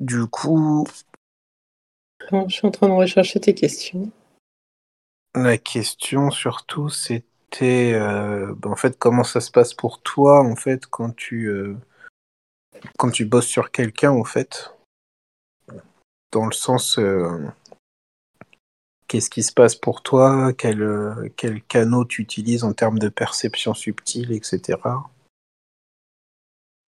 [0.00, 0.86] du coup,
[2.30, 4.10] je suis en train de rechercher tes questions.
[5.34, 10.56] La question surtout, c'était euh, bah, en fait comment ça se passe pour toi en
[10.56, 11.76] fait quand tu euh,
[12.98, 14.74] quand tu bosses sur quelqu'un en fait,
[16.32, 17.46] dans le sens euh,
[19.08, 23.74] qu'est-ce qui se passe pour toi, quel quel canot tu utilises en termes de perception
[23.74, 24.78] subtile, etc.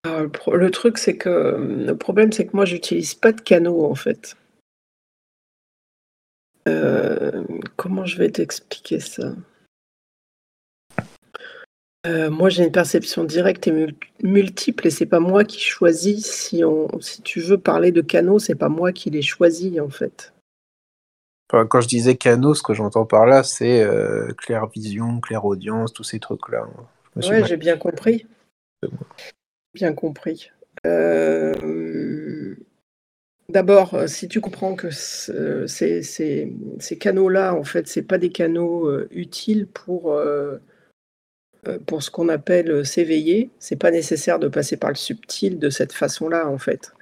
[0.04, 4.36] le truc, c'est que le problème, c'est que moi, j'utilise pas de canaux en fait.
[6.68, 7.44] Euh,
[7.76, 9.34] comment je vais t'expliquer ça?
[12.06, 13.86] Euh, moi, j'ai une perception directe et
[14.22, 18.38] multiple et c'est pas moi qui choisis si on si tu veux parler de canaux,
[18.38, 20.32] c'est pas moi qui les choisis, en fait.
[21.48, 25.92] quand je disais canaux, ce que j'entends par là, c'est, euh, clair vision, clair audience,
[25.92, 26.66] tous ces trucs-là,
[27.16, 28.26] Ouais, j'ai bien compris.
[29.74, 30.50] Bien compris.
[33.50, 35.66] D'abord, euh, si tu comprends que ces,
[37.00, 40.58] canaux-là, en fait, c'est pas des canaux euh, utiles pour, euh,
[41.86, 45.94] pour ce qu'on appelle s'éveiller, c'est pas nécessaire de passer par le subtil de cette
[45.94, 46.92] façon-là, en fait.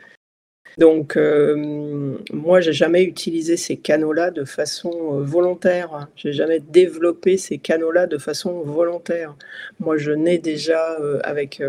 [0.79, 6.09] Donc, euh, moi, j'ai jamais utilisé ces canaux-là de façon euh, volontaire.
[6.17, 9.35] J'ai jamais développé ces canaux-là de façon volontaire.
[9.81, 11.63] Moi, je nais déjà euh, avec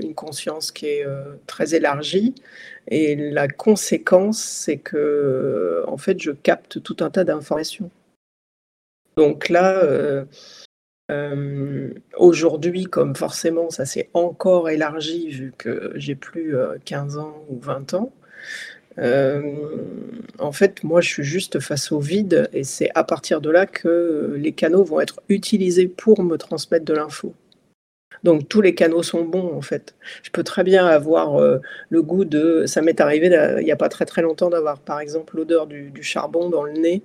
[0.00, 1.06] une conscience qui est
[1.48, 2.34] très élargie.
[2.88, 7.90] Et la conséquence, c'est que, en fait, je capte tout un tas d'informations.
[9.16, 9.82] Donc là,
[12.16, 17.94] aujourd'hui, comme forcément ça s'est encore élargi vu que j'ai plus 15 ans ou 20
[17.94, 18.21] ans, euh,
[18.98, 23.66] en fait, moi, je suis juste face au vide et c'est à partir de là
[23.66, 27.34] que les canaux vont être utilisés pour me transmettre de l'info.
[28.22, 29.94] Donc tous les canaux sont bons en fait.
[30.22, 31.58] Je peux très bien avoir euh,
[31.90, 32.66] le goût de...
[32.66, 33.26] Ça m'est arrivé
[33.58, 37.02] il n'y a pas très longtemps d'avoir par exemple l'odeur du, charbon dans le nez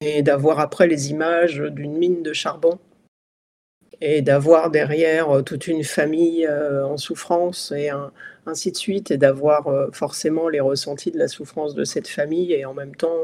[0.00, 2.78] et d'avoir après les images d'une mine de charbon
[4.04, 7.90] et d'avoir derrière euh, toute une famille euh, en souffrance et
[8.46, 12.52] ainsi de suite, et d'avoir euh, forcément les ressentis de la souffrance de cette famille
[12.52, 13.16] et en même temps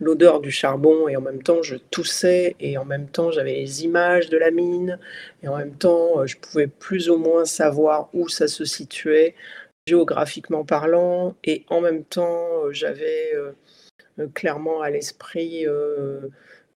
[0.00, 3.84] l'odeur du charbon et en même temps je toussais et en même temps j'avais les
[3.84, 4.98] images de la mine
[5.42, 9.34] et en même temps je pouvais plus ou moins savoir où ça se situait
[9.86, 13.32] géographiquement parlant et en même temps j'avais
[14.34, 15.66] clairement à l'esprit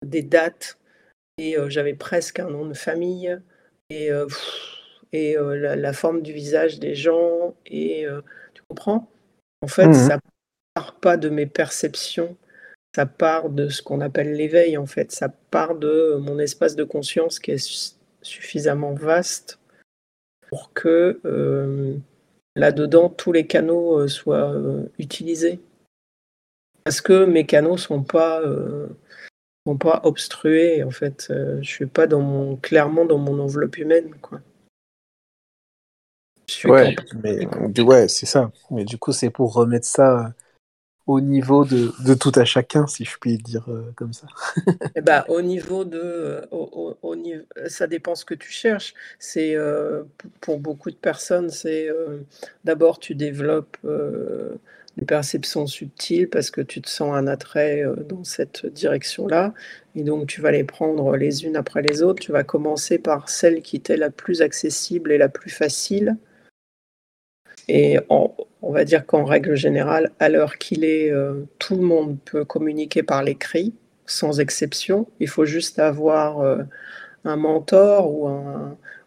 [0.02, 0.78] des dates
[1.38, 3.38] et j'avais presque un nom de famille
[3.90, 4.10] et
[5.14, 8.06] et la forme du visage des gens et
[8.54, 9.10] tu comprends?
[9.62, 10.20] En fait, ça mmh
[10.76, 12.36] ça part pas de mes perceptions,
[12.94, 15.12] ça part de ce qu'on appelle l'éveil, en fait.
[15.12, 19.60] Ça part de mon espace de conscience qui est suffisamment vaste
[20.50, 21.22] pour que,
[22.56, 24.54] là-dedans, tous les canaux, soient,
[25.00, 25.62] utilisés.
[26.84, 28.42] Parce que mes canaux sont pas,
[29.74, 31.28] pas obstruer en fait.
[31.32, 34.40] Euh, je suis pas dans mon clairement dans mon enveloppe humaine, quoi.
[36.66, 38.52] Ouais, mais ouais, c'est ça.
[38.70, 40.34] Mais du coup, c'est pour remettre ça
[41.08, 44.28] au niveau de, de, tout à chacun, si je puis dire euh, comme ça.
[44.96, 48.94] Eh ben, au niveau de, au, au, niveau, ça dépend ce que tu cherches.
[49.18, 50.04] C'est euh,
[50.40, 51.90] pour beaucoup de personnes, c'est
[52.64, 53.78] d'abord tu développes
[54.98, 59.54] des perceptions subtiles parce que tu te sens un attrait euh, dans cette direction-là.
[59.96, 62.22] Et donc, tu vas les prendre les unes après les autres.
[62.22, 66.18] Tu vas commencer par celle qui t'est la plus accessible et la plus facile.
[67.68, 72.18] Et on va dire qu'en règle générale, à l'heure qu'il est, euh, tout le monde
[72.24, 73.74] peut communiquer par l'écrit,
[74.06, 75.08] sans exception.
[75.20, 76.62] Il faut juste avoir euh,
[77.24, 78.30] un mentor ou,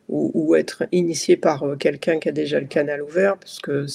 [0.08, 3.86] ou, être initié par quelqu'un qui a déjà le canal ouvert, parce que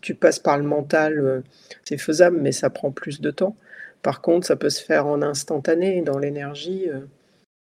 [0.00, 1.40] tu passes par le mental, euh,
[1.84, 3.56] c'est faisable, mais ça prend plus de temps.
[4.02, 6.88] Par contre, ça peut se faire en instantané, dans l'énergie.
[6.88, 7.00] Euh,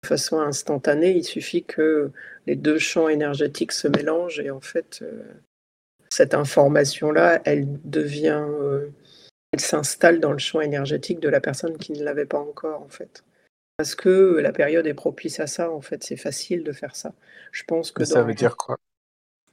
[0.04, 2.12] de façon instantanée, il suffit que
[2.48, 5.22] les deux champs énergétiques se mélangent et en fait, euh,
[6.10, 8.44] cette information-là, elle devient,
[9.54, 12.90] elle s'installe dans le champ énergétique de la personne qui ne l'avait pas encore en
[12.90, 13.24] fait.
[13.78, 17.14] Parce que la période est propice à ça, en fait, c'est facile de faire ça.
[17.52, 18.78] Je pense que ça veut dire quoi?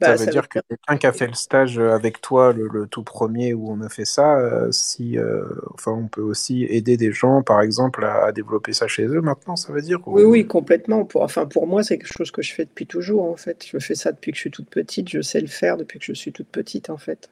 [0.00, 2.86] Bah, ça veut dire que quelqu'un qui a fait le stage euh, avec toi, le,
[2.86, 6.96] tout premier où on a fait ça, euh, si, euh, enfin, on peut aussi aider
[6.96, 10.46] des gens, par exemple, à, développer ça chez eux maintenant, ça veut dire Oui, oui,
[10.46, 11.04] complètement.
[11.04, 13.66] Pour, enfin, pour moi, c'est quelque chose que je fais depuis toujours, en fait.
[13.66, 16.04] Je fais ça depuis que je suis toute petite, je sais le faire depuis que
[16.04, 17.30] je suis toute petite, en fait.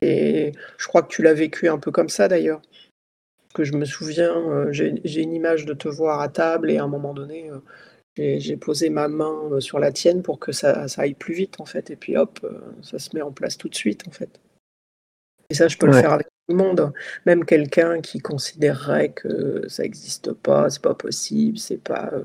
[0.00, 2.62] Et je crois que tu l'as vécu un peu comme ça, d'ailleurs.
[3.52, 6.88] Que je me souviens, j'ai une image de te voir à table et à un
[6.88, 7.50] moment donné
[8.16, 11.64] j'ai posé ma main euh, sur la tienne pour que ça, aille plus vite, en
[11.64, 11.90] fait.
[11.90, 14.40] Et puis hop, euh, ça se met en place tout de suite, en fait.
[15.50, 16.92] Et ça, je peux le faire avec tout le monde.
[17.26, 22.22] Même quelqu'un qui considérerait que ça n'existe pas, c'est pas possible, c'est pas, euh,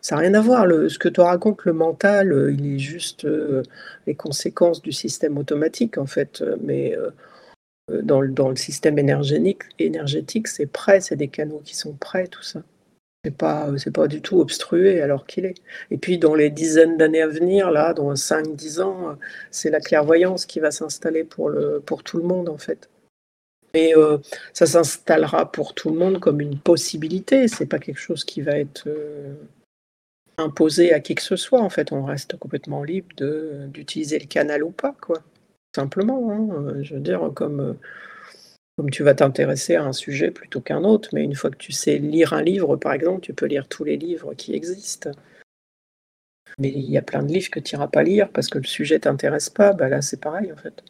[0.00, 0.66] ça n'a rien à voir.
[0.66, 3.62] Le, ce que tu racontes, le mental, il est juste euh,
[4.06, 6.42] les conséquences du système automatique, en fait.
[6.62, 6.96] Mais
[8.02, 12.42] dans, dans, le système énergétique, énergétique c'est prêt, c'est des canaux qui sont prêts, tout
[12.42, 12.62] ça.
[13.24, 15.60] C'est pas, c'est pas du tout obstrué alors qu'il est.
[15.90, 19.18] Et puis dans les dizaines d'années à venir, là, dans 5-10 ans,
[19.50, 22.88] c'est la clairvoyance qui va s'installer pour, le, pour tout le monde en fait.
[23.74, 24.18] Mais euh,
[24.52, 27.46] ça s'installera pour tout le monde comme une possibilité.
[27.46, 29.34] C'est pas quelque chose qui va être euh,
[30.38, 31.60] imposé à qui que ce soit.
[31.60, 35.18] En fait, on reste complètement libre de, d'utiliser le canal ou pas, quoi.
[35.76, 36.32] Simplement.
[36.32, 36.82] Hein.
[36.82, 37.76] Je veux dire, comme
[38.88, 41.98] tu vas t'intéresser à un sujet plutôt qu'un autre, mais une fois que tu sais
[41.98, 45.10] lire un livre, par exemple, tu peux lire tous les livres qui existent.
[46.58, 48.64] Mais il y a plein de livres que tu n'iras pas lire parce que le
[48.64, 49.72] sujet t'intéresse pas.
[49.72, 50.82] Bah là, c'est pareil en fait.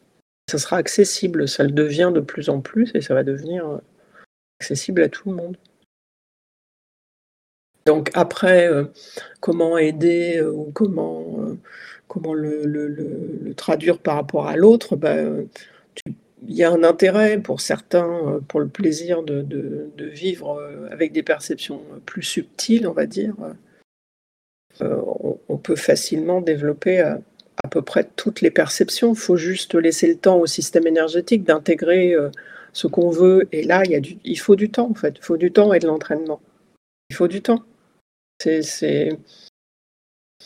[0.50, 3.78] Ça sera accessible, ça le devient de plus en plus et ça va devenir euh,
[4.60, 5.56] accessible à tout le monde.
[7.86, 8.84] Donc après, euh,
[9.40, 11.56] comment aider euh, ou comment,
[12.08, 15.16] comment le, traduire par rapport à l'autre, bah,
[15.94, 16.14] tu
[16.46, 19.44] il y a un intérêt pour certains, euh, pour le plaisir de,
[19.98, 23.34] vivre euh, avec des perceptions plus subtiles, on va dire.
[24.80, 25.00] Euh,
[25.48, 27.20] on, peut facilement développer à,
[27.70, 29.12] peu près toutes les perceptions.
[29.12, 32.14] Il faut juste laisser le temps au système énergétique d'intégrer
[32.72, 33.46] ce qu'on veut.
[33.52, 35.16] Et là, il, y a du, il faut du temps, en fait.
[35.18, 36.40] Il faut du temps et de l'entraînement.
[37.10, 37.62] Il faut du temps.
[38.38, 39.10] C'est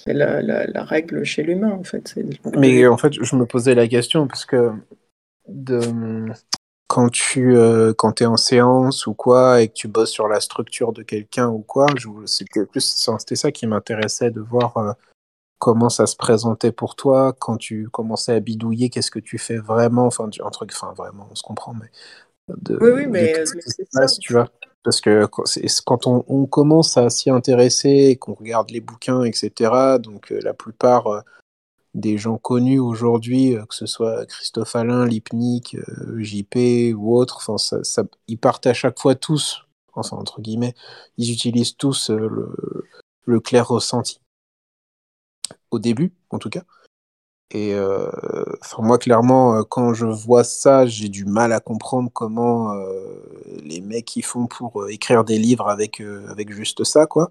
[0.06, 2.16] la, la, règle chez l'humain, en fait.
[2.56, 4.72] Mais en fait, je me posais la question parce que
[5.48, 5.80] de
[6.86, 10.40] quand tu euh, quand es en séance ou quoi et que tu bosses sur la
[10.40, 11.86] structure de quelqu'un ou quoi,
[12.26, 12.84] c'était plus
[13.18, 14.92] c'était ça qui m'intéressait de voir euh,
[15.58, 19.56] comment ça se présentait pour toi quand tu commençais à bidouiller, qu'est-ce que tu fais
[19.56, 21.90] vraiment, enfin entre enfin vraiment, on se comprend, mais
[22.48, 24.50] de, oui, oui, mais, c'est ça, tu vois.
[24.82, 25.26] Parce que
[25.86, 30.40] quand on, on commence à s'y intéresser et qu'on regarde les bouquins, etc., donc euh,
[30.42, 31.24] la plupart
[31.94, 37.36] des gens connus aujourd'hui, euh, que ce soit Christophe Alain, Lipnik, euh, JP ou autres,
[37.36, 39.64] enfin, ça, ils partent à chaque fois tous,
[39.94, 40.74] enfin entre guillemets,
[41.16, 42.88] ils utilisent tous euh, le,
[43.26, 44.20] le, clair ressenti.
[45.70, 46.62] Au début, en tout cas.
[47.50, 47.74] Et
[48.78, 52.74] moi, clairement, quand je vois ça, j'ai du mal à comprendre comment
[53.62, 57.30] les mecs ils font pour écrire des livres avec, avec juste ça, quoi.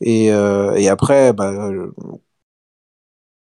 [0.00, 1.72] Et, et après, bah,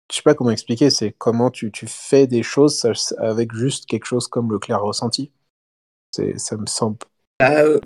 [0.10, 2.86] je sais pas comment expliquer, c'est comment tu, tu, fais des choses
[3.18, 5.32] avec juste quelque chose comme le clair ressenti.
[6.12, 6.98] Ça me semble.
[7.40, 7.80] Bah, euh,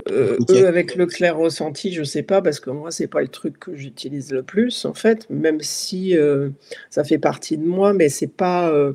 [0.50, 3.60] eux, avec le clair ressenti, je sais pas, parce que moi, c'est pas le truc
[3.60, 6.52] que j'utilise le plus, en fait, même si euh,
[6.90, 8.70] ça fait partie de moi, mais c'est pas.
[8.70, 8.94] Euh,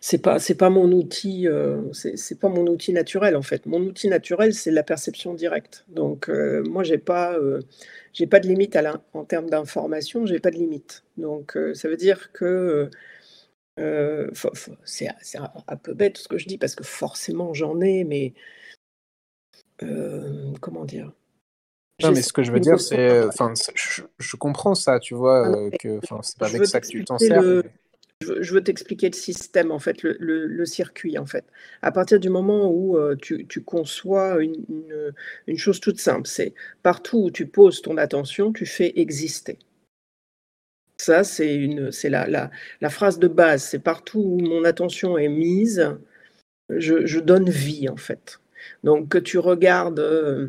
[0.00, 3.80] c'est pas c'est pas mon outil euh, c'est pas mon outil naturel en fait mon
[3.80, 7.60] outil naturel c'est la perception directe donc euh, moi j'ai pas euh,
[8.12, 11.88] j'ai pas de limite à la, en termes d'information j'ai pas de limite donc ça
[11.88, 12.90] veut dire que
[14.84, 15.08] c'est
[15.38, 18.34] un peu bête ce que je dis parce que forcément j'en ai mais
[20.60, 21.12] comment dire?
[22.00, 23.24] Non, mais ce que je veux dire, c'est.
[23.24, 27.04] Enfin, je, je, comprends ça, tu vois, ah que c'est pas avec ça que tu
[27.04, 27.42] t'en sers.
[28.20, 31.44] Je veux t'expliquer le système, en fait, le, circuit, en fait.
[31.82, 36.52] À partir du moment où euh, tu, conçois une, chose toute simple, c'est
[36.82, 39.58] partout où tu poses ton attention, tu fais exister.
[41.00, 41.68] Ça, c'est
[42.04, 42.50] la,
[42.80, 43.62] la, phrase de base.
[43.62, 45.96] C'est partout où mon attention est mise,
[46.70, 48.40] je, je, donne vie, en fait.
[48.82, 50.48] Donc, que tu regardes euh,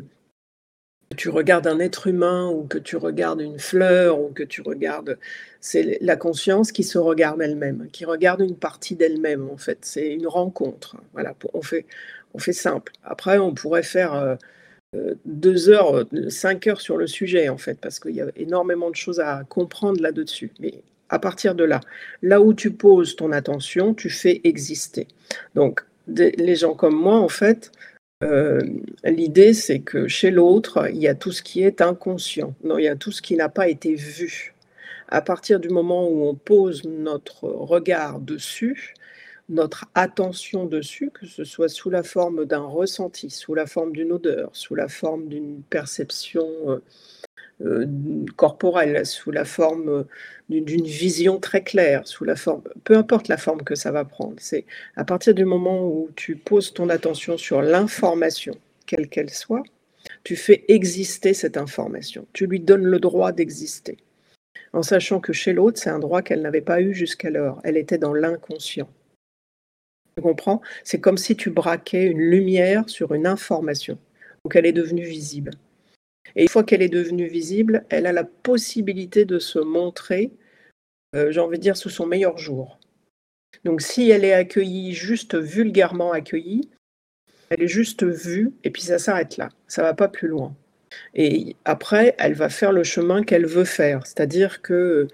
[1.16, 5.18] tu regardes un être humain ou que tu regardes une fleur ou que tu regardes,
[5.60, 9.78] c'est la conscience qui se regarde elle-même, qui regarde une partie d'elle-même en fait.
[9.82, 10.96] C'est une rencontre.
[11.12, 11.84] Voilà, on fait,
[12.34, 12.92] on fait simple.
[13.02, 14.36] Après, on pourrait faire euh,
[14.94, 18.26] euh, deux heures, euh, cinq heures sur le sujet en fait, parce qu'il y a
[18.36, 20.52] énormément de choses à comprendre là-dessus.
[20.60, 20.74] Mais
[21.08, 21.80] à partir de là,
[22.22, 25.08] là où tu poses ton attention, tu fais exister.
[25.56, 27.72] Donc, les gens comme moi, en fait,
[28.22, 28.60] euh,
[29.04, 32.54] l'idée, c'est que chez l'autre, il y a tout ce qui est inconscient.
[32.64, 34.54] Non, il y a tout ce qui n'a pas été vu.
[35.08, 38.94] À partir du moment où on pose notre regard dessus,
[39.48, 44.12] notre attention dessus, que ce soit sous la forme d'un ressenti, sous la forme d'une
[44.12, 46.82] odeur, sous la forme d'une perception euh,
[48.36, 50.04] corporelle, sous la forme euh,
[50.48, 54.36] d'une vision très claire, sous la forme, peu importe la forme que ça va prendre.
[54.38, 54.64] C'est
[54.96, 58.54] à partir du moment où tu poses ton attention sur l'information,
[58.86, 59.62] quelle qu'elle soit,
[60.24, 62.26] tu fais exister cette information.
[62.32, 63.98] Tu lui donnes le droit d'exister,
[64.72, 67.60] en sachant que chez l'autre, c'est un droit qu'elle n'avait pas eu jusqu'alors.
[67.64, 68.88] Elle était dans l'inconscient.
[70.16, 70.60] Tu comprends?
[70.84, 73.98] C'est comme si tu braquais une lumière sur une information.
[74.44, 75.52] Donc elle est devenue visible.
[76.36, 80.32] Et une fois qu'elle est devenue visible, elle a la possibilité de se montrer,
[81.16, 82.78] euh, j'ai envie de dire, sous son meilleur jour.
[83.64, 86.70] Donc si elle est accueillie, juste vulgairement accueillie,
[87.50, 89.48] elle est juste vue, et puis ça s'arrête là.
[89.66, 90.54] Ça ne va pas plus loin.
[91.14, 94.06] Et après, elle va faire le chemin qu'elle veut faire.
[94.06, 95.08] C'est-à-dire que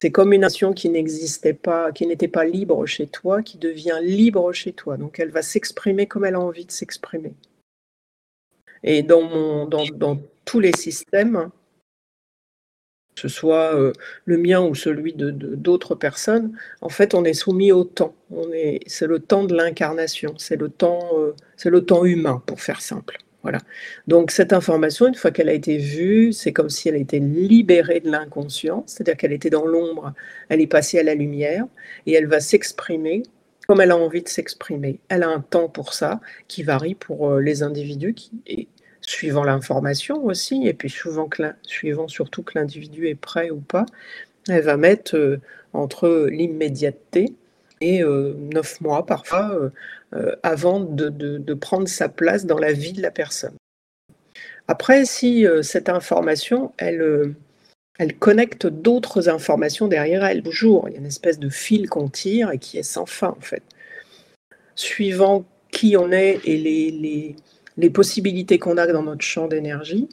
[0.00, 3.98] c'est comme une nation qui n'existait pas, qui n'était pas libre chez toi, qui devient
[4.02, 4.96] libre chez toi.
[4.96, 7.34] Donc elle va s'exprimer comme elle a envie de s'exprimer.
[8.82, 11.50] Et dans, mon, dans, tous les systèmes,
[13.14, 13.92] que ce soit euh,
[14.24, 18.14] le mien ou celui d'autres personnes, en fait, on est soumis au temps.
[18.86, 22.80] C'est le temps de l'incarnation, c'est le temps, euh, c'est le temps humain, pour faire
[22.80, 23.18] simple.
[23.42, 23.58] Voilà.
[24.08, 28.00] Donc cette information, une fois qu'elle a été vue, c'est comme si elle était libérée
[28.00, 30.14] de l'inconscient, c'est-à-dire qu'elle était dans l'ombre,
[30.48, 31.64] elle est passée à la lumière
[32.06, 33.22] et elle va s'exprimer
[33.68, 35.00] comme elle a envie de s'exprimer.
[35.08, 38.68] Elle a un temps pour ça qui varie pour euh, les individus qui,
[39.06, 43.86] suivant l'information aussi, et puis suivant, que suivant surtout que l'individu est prêt ou pas,
[44.48, 45.40] elle va mettre euh,
[45.72, 47.32] entre l'immédiateté
[47.80, 49.70] et euh, neuf mois parfois
[50.14, 53.54] euh, avant de, prendre sa place dans la vie de la personne.
[54.68, 57.34] Après, si cette information, elle,
[58.18, 62.50] connecte d'autres informations derrière elle, toujours, il y a une espèce de fil qu'on tire
[62.50, 63.62] et qui est sans fin en fait.
[64.74, 67.36] Suivant qui on est et les
[67.76, 70.08] les possibilités qu'on a dans notre champ d'énergie.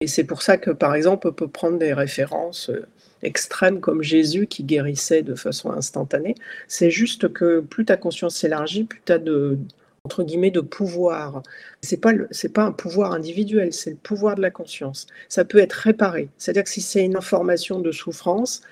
[0.00, 2.86] Et c'est pour ça que, par exemple, on peut prendre des références euh,
[3.22, 6.34] extrêmes comme Jésus qui guérissait de façon instantanée.
[6.68, 9.58] C'est juste que plus ta conscience s'élargit, plus tu as de,
[10.04, 11.42] entre guillemets, de pouvoir.
[11.82, 12.12] Ce n'est pas,
[12.54, 15.06] pas un pouvoir individuel, c'est le pouvoir de la conscience.
[15.28, 16.30] Ça peut être réparé.
[16.38, 18.62] C'est-à-dire que si c'est une information de souffrance,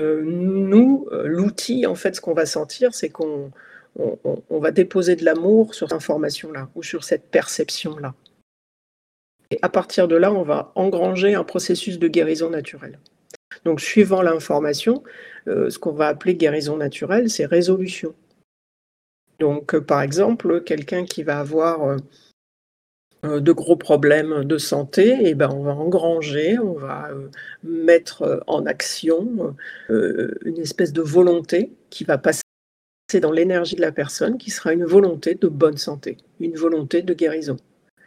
[0.00, 3.50] euh, nous, euh, l'outil, en fait, ce qu'on va sentir, c'est qu'on
[3.98, 8.14] on, va déposer de l'amour sur cette information-là ou sur cette perception-là.
[9.50, 12.98] Et à partir de là, on va engranger un processus de guérison naturelle.
[13.64, 15.02] Donc, suivant l'information,
[15.48, 18.14] euh, ce qu'on va appeler guérison naturelle, c'est résolution.
[19.40, 21.96] Donc, euh, par exemple, quelqu'un qui va avoir
[23.24, 27.10] euh, de gros problèmes de santé, et eh ben, on va engranger, on va
[27.64, 29.56] mettre en action
[29.88, 32.42] une espèce de volonté qui va passer
[33.10, 37.02] c'est dans l'énergie de la personne qui sera une volonté de bonne santé, une volonté
[37.02, 37.56] de guérison,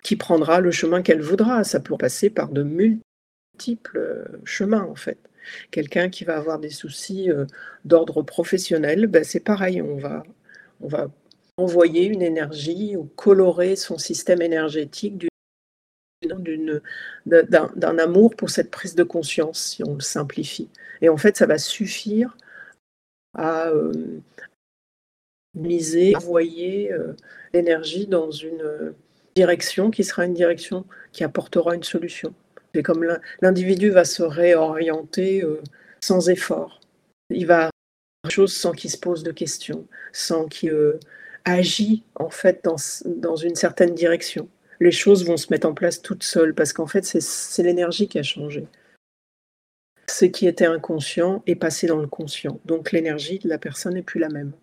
[0.03, 1.63] qui prendra le chemin qu'elle voudra.
[1.63, 5.17] Ça peut passer par de multiples euh, chemins, en fait.
[5.72, 7.46] Quelqu'un qui va avoir des soucis euh,
[7.84, 10.24] d'ordre professionnel, ben c'est pareil, on va,
[10.81, 11.10] on va
[11.58, 15.27] envoyer une énergie ou colorer son système énergétique
[17.25, 20.70] d'un amour pour cette prise de conscience, si on le simplifie.
[21.01, 22.38] Et en fait, ça va suffire
[23.34, 24.22] à, euh,
[25.53, 27.13] miser, envoyer euh,
[27.53, 28.96] l'énergie dans une euh,
[29.36, 32.34] direction qui sera une direction qui apportera une solution.
[32.74, 33.05] C'est comme
[33.41, 35.62] l'individu va se réorienter euh,
[36.01, 36.79] sans effort.
[37.29, 37.72] Il va faire
[38.25, 41.00] des choses sans qu'il se pose de questions, sans qu'il
[41.43, 44.48] agit en fait dans, dans une certaine direction.
[44.79, 48.20] Les choses vont se mettre en place toutes seules parce qu'en fait c'est l'énergie qui
[48.20, 48.67] a changé.
[50.10, 52.60] Ce qui était inconscient est passé dans le conscient.
[52.65, 54.53] Donc l'énergie de la personne n'est plus la même.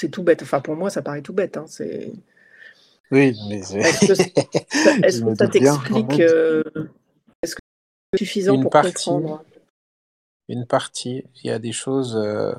[0.00, 0.42] C'est tout bête.
[0.42, 1.58] Enfin, pour moi, ça paraît tout bête.
[1.58, 1.66] Hein.
[1.68, 2.10] C'est...
[3.10, 4.14] Oui, mais Est-ce que,
[5.34, 6.62] ça t'explique euh,
[7.42, 7.60] Est-ce que
[8.14, 9.44] c'est suffisant pour comprendre?
[10.48, 11.26] Une partie.
[11.36, 12.16] Il y a des choses.
[12.16, 12.54] Euh...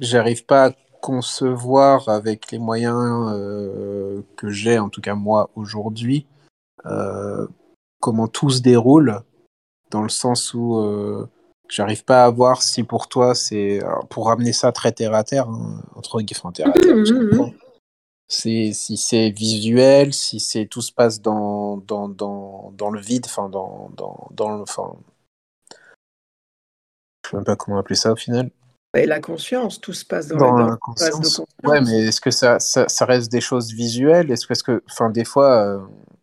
[0.00, 0.72] J'arrive pas à
[1.02, 6.26] concevoir avec les moyens euh, que j'ai, en tout cas moi aujourd'hui,
[6.86, 7.46] euh,
[8.00, 9.20] comment tout se déroule,
[9.90, 11.28] dans le sens où
[11.68, 13.80] J'arrive pas à voir si pour toi c'est
[14.10, 16.94] pour ramener ça très terre à terre hein, entre enfin, terre à terre.
[16.94, 17.52] Mmh, mmh.
[18.28, 23.24] C'est si c'est visuel, si c'est tout se passe dans dans, dans, dans le vide,
[23.26, 24.94] enfin dans dans dans le enfin
[27.24, 28.50] je sais même pas comment appeler ça au final.
[28.96, 31.42] Et la conscience, tout se passe dans, dans la, conscience.
[31.64, 34.30] Ouais, mais est-ce que ça, ça, ça, reste des choses visuelles?
[34.30, 35.80] Est-ce que, que, enfin, des fois, euh,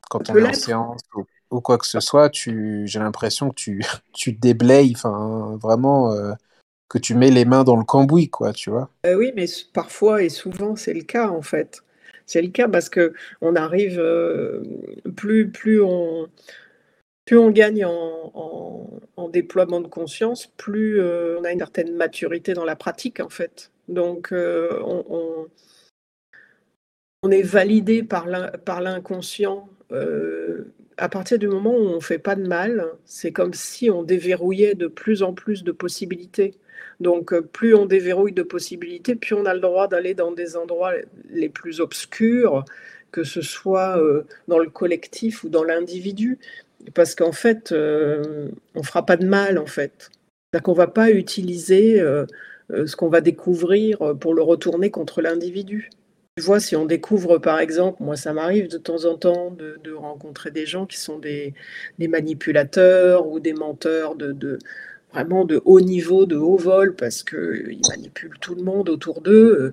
[0.09, 1.25] quand on est en séance, ou
[1.59, 6.31] quoi que ce soit, tu, j'ai l'impression que tu, tu déblayes, enfin, vraiment, euh,
[6.87, 8.89] que tu mets les mains dans le cambouis, quoi, tu vois.
[9.05, 11.81] Euh, oui, mais parfois et souvent, c'est le cas, en fait.
[12.25, 14.63] C'est le cas parce que on arrive, euh,
[15.17, 16.29] plus, plus, on,
[17.25, 22.65] plus on gagne en, en, déploiement de conscience, plus on a une certaine maturité dans
[22.65, 23.71] la pratique, en fait.
[23.87, 25.47] Donc, on, on,
[27.23, 29.69] on, est validé par l'inconscient
[31.01, 34.03] à partir du moment où on ne fait pas de mal, c'est comme si on
[34.03, 36.53] déverrouillait de plus en plus de possibilités.
[36.99, 40.93] Donc, plus on déverrouille de possibilités, plus on a le droit d'aller dans des endroits
[41.31, 42.63] les plus obscurs,
[43.11, 43.99] que ce soit
[44.47, 46.37] dans le collectif ou dans l'individu.
[46.93, 50.11] Parce qu'en fait, on ne fera pas de mal, en fait.
[50.53, 51.99] C'est-à-dire qu'on ne va pas utiliser
[52.69, 55.89] ce qu'on va découvrir pour le retourner contre l'individu.
[56.37, 59.93] Tu vois, si on découvre, par exemple, moi ça m'arrive de temps en temps de,
[59.93, 61.53] rencontrer des gens qui sont des,
[61.99, 64.57] manipulateurs ou des menteurs de,
[65.11, 69.71] vraiment de haut niveau, de haut vol, parce qu'ils manipulent tout le monde autour d'eux.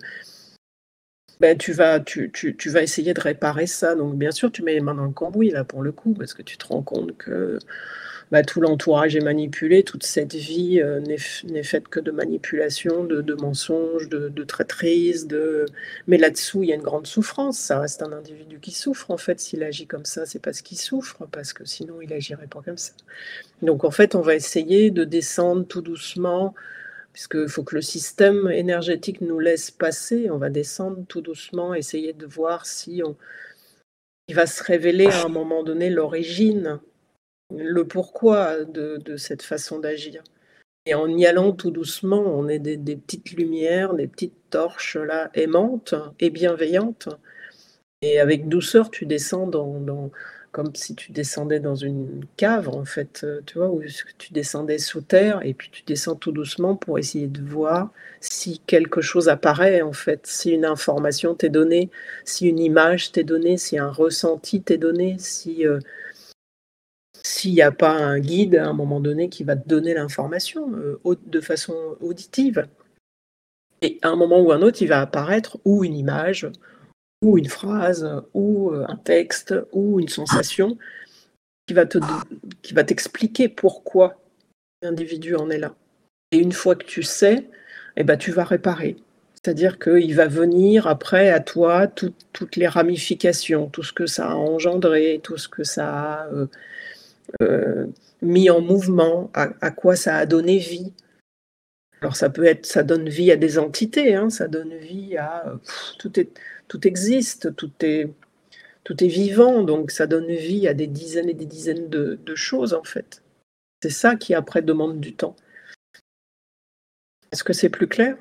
[1.40, 2.30] Ben, tu, vas, tu,
[2.66, 3.94] vas essayer de réparer ça.
[3.94, 6.34] Donc, bien sûr, tu mets les mains dans le cambouis, là, pour le coup, parce
[6.34, 7.60] que tu te rends compte que
[8.30, 13.34] bah, tout l'entourage est manipulé, toute cette vie euh, n'est faite que de manipulation, de,
[13.34, 15.26] mensonges, de, de traîtrise.
[15.26, 15.64] De...
[16.06, 17.58] Mais là-dessous, il y a une grande souffrance.
[17.58, 19.10] Ça reste un individu qui souffre.
[19.10, 22.46] En fait, s'il agit comme ça, c'est parce qu'il souffre, parce que sinon, il agirait
[22.46, 22.92] pas comme ça.
[23.62, 26.54] Donc, en fait, on va essayer de descendre tout doucement
[27.14, 30.30] puisqu'il faut que le système énergétique nous laisse passer.
[30.30, 33.16] On va descendre tout doucement, essayer de voir si on...
[34.28, 36.78] il va se révéler à un moment donné l'origine
[37.50, 40.22] le pourquoi de, cette façon d'agir.
[40.86, 45.30] Et en y allant tout doucement, on est des, petites lumières, des petites torches là
[45.34, 47.08] aimantes et bienveillantes.
[48.00, 50.10] Et avec douceur, tu descends dans,
[50.52, 53.82] comme si tu descendais dans une cave en fait, tu vois, où
[54.18, 57.90] tu descendais sous terre et puis tu descends tout doucement pour essayer de voir
[58.20, 61.90] si quelque chose apparaît en fait, si une information t'est donnée,
[62.24, 65.80] si une image t'est donnée, si un ressenti t'est donné, si euh,
[67.22, 70.72] s'il n'y a pas un guide à un moment donné qui va te donner l'information
[70.74, 72.66] euh, de façon auditive.
[73.82, 76.48] Et à un moment ou un autre, il va apparaître ou une image,
[77.22, 80.78] ou une phrase, ou euh, un texte, ou une sensation
[81.66, 81.98] qui va te
[82.82, 84.20] t'expliquer pourquoi
[84.82, 85.74] l'individu en est là.
[86.32, 87.48] Et une fois que tu sais,
[87.96, 88.96] eh ben, tu vas réparer.
[89.34, 94.34] C'est-à-dire qu'il va venir après à toi toutes les ramifications, tout ce que ça a
[94.34, 96.46] engendré, tout ce que ça a euh,
[98.22, 100.92] mis en mouvement, à, quoi ça a donné vie.
[102.00, 105.58] Alors ça peut être, ça donne vie à des entités, hein, ça donne vie à
[105.98, 106.30] tout est,
[106.68, 108.12] tout existe, tout est,
[108.84, 112.84] tout vivant, donc ça donne vie à des dizaines et des dizaines de choses en
[112.84, 113.22] fait.
[113.82, 115.36] C'est ça qui après demande du temps.
[117.30, 118.16] Est-ce que c'est plus clair?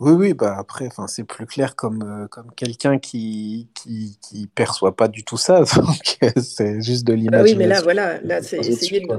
[0.00, 4.46] Oui, oui, bah après, enfin, c'est plus clair comme, euh, comme quelqu'un qui, qui, qui
[4.46, 7.30] perçoit pas du tout ça, donc c'est juste de l'imagination.
[7.30, 9.16] Bah oui, mais là, voilà, là, c'est essayer de,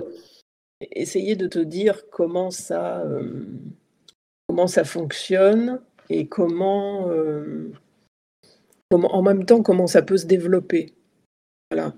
[0.91, 3.45] essayer de te dire comment ça, euh,
[4.47, 7.73] comment ça fonctionne et comment, euh,
[8.89, 10.93] comment, en même temps, comment ça peut se développer.
[11.71, 11.93] Voilà.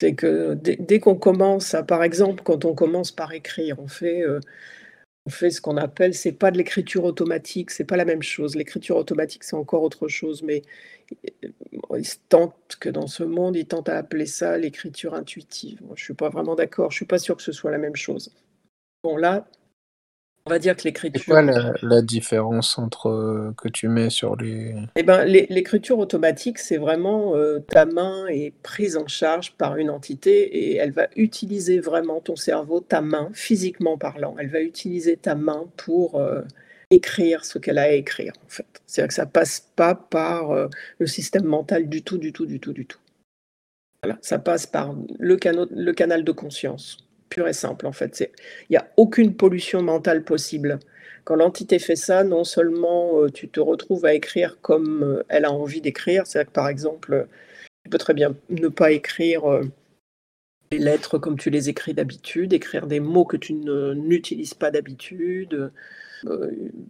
[0.00, 3.86] C'est que dès, dès qu'on commence à, par exemple, quand on commence par écrire, on
[3.86, 4.24] fait
[5.26, 8.56] on fait ce qu'on appelle, c'est pas de l'écriture automatique, c'est pas la même chose.
[8.56, 10.62] L'écriture automatique, c'est encore autre chose, mais
[11.44, 11.48] euh,
[11.98, 15.82] il se tente que dans ce monde, il tente à appeler ça l'écriture intuitive.
[15.82, 17.96] Moi, je suis pas vraiment d'accord, je suis pas sûr que ce soit la même
[17.96, 18.34] chose.
[19.02, 19.46] Bon, là,
[20.46, 21.22] on va dire que l'écriture.
[21.24, 21.42] C'est quoi
[21.82, 24.74] la, différence entre euh, que tu mets sur les.
[24.96, 29.88] Eh ben, l'écriture automatique, c'est vraiment euh, ta main est prise en charge par une
[29.88, 34.36] entité et elle va utiliser vraiment ton cerveau, ta main, physiquement parlant.
[34.38, 36.42] Elle va utiliser ta main pour euh,
[36.90, 38.66] écrire ce qu'elle a à écrire, en fait.
[38.86, 42.74] C'est-à-dire que ça passe pas par le système mental du tout, du tout, du tout,
[42.74, 42.98] du tout.
[44.02, 45.38] Voilà, ça passe par le,
[45.70, 48.30] le canal de conscience pur et simple en fait.
[48.68, 50.78] Il n'y a aucune pollution mentale possible.
[51.24, 55.46] Quand l'entité fait ça, non seulement euh, tu te retrouves à écrire comme euh, elle
[55.46, 57.26] a envie d'écrire, c'est-à-dire que par exemple,
[57.84, 59.62] tu peux très bien ne pas écrire euh,
[60.70, 65.72] les lettres comme tu les écris d'habitude, écrire des mots que tu n'utilises pas d'habitude.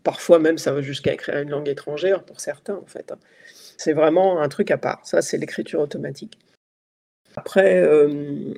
[0.02, 3.12] parfois même, ça va jusqu'à écrire une langue étrangère pour certains en fait.
[3.12, 3.18] Hein.
[3.76, 5.00] C'est vraiment un truc à part.
[5.04, 6.38] Ça, c'est l'écriture automatique.
[7.36, 8.54] Après, euh,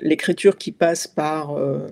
[0.00, 1.86] l'écriture qui passe par euh,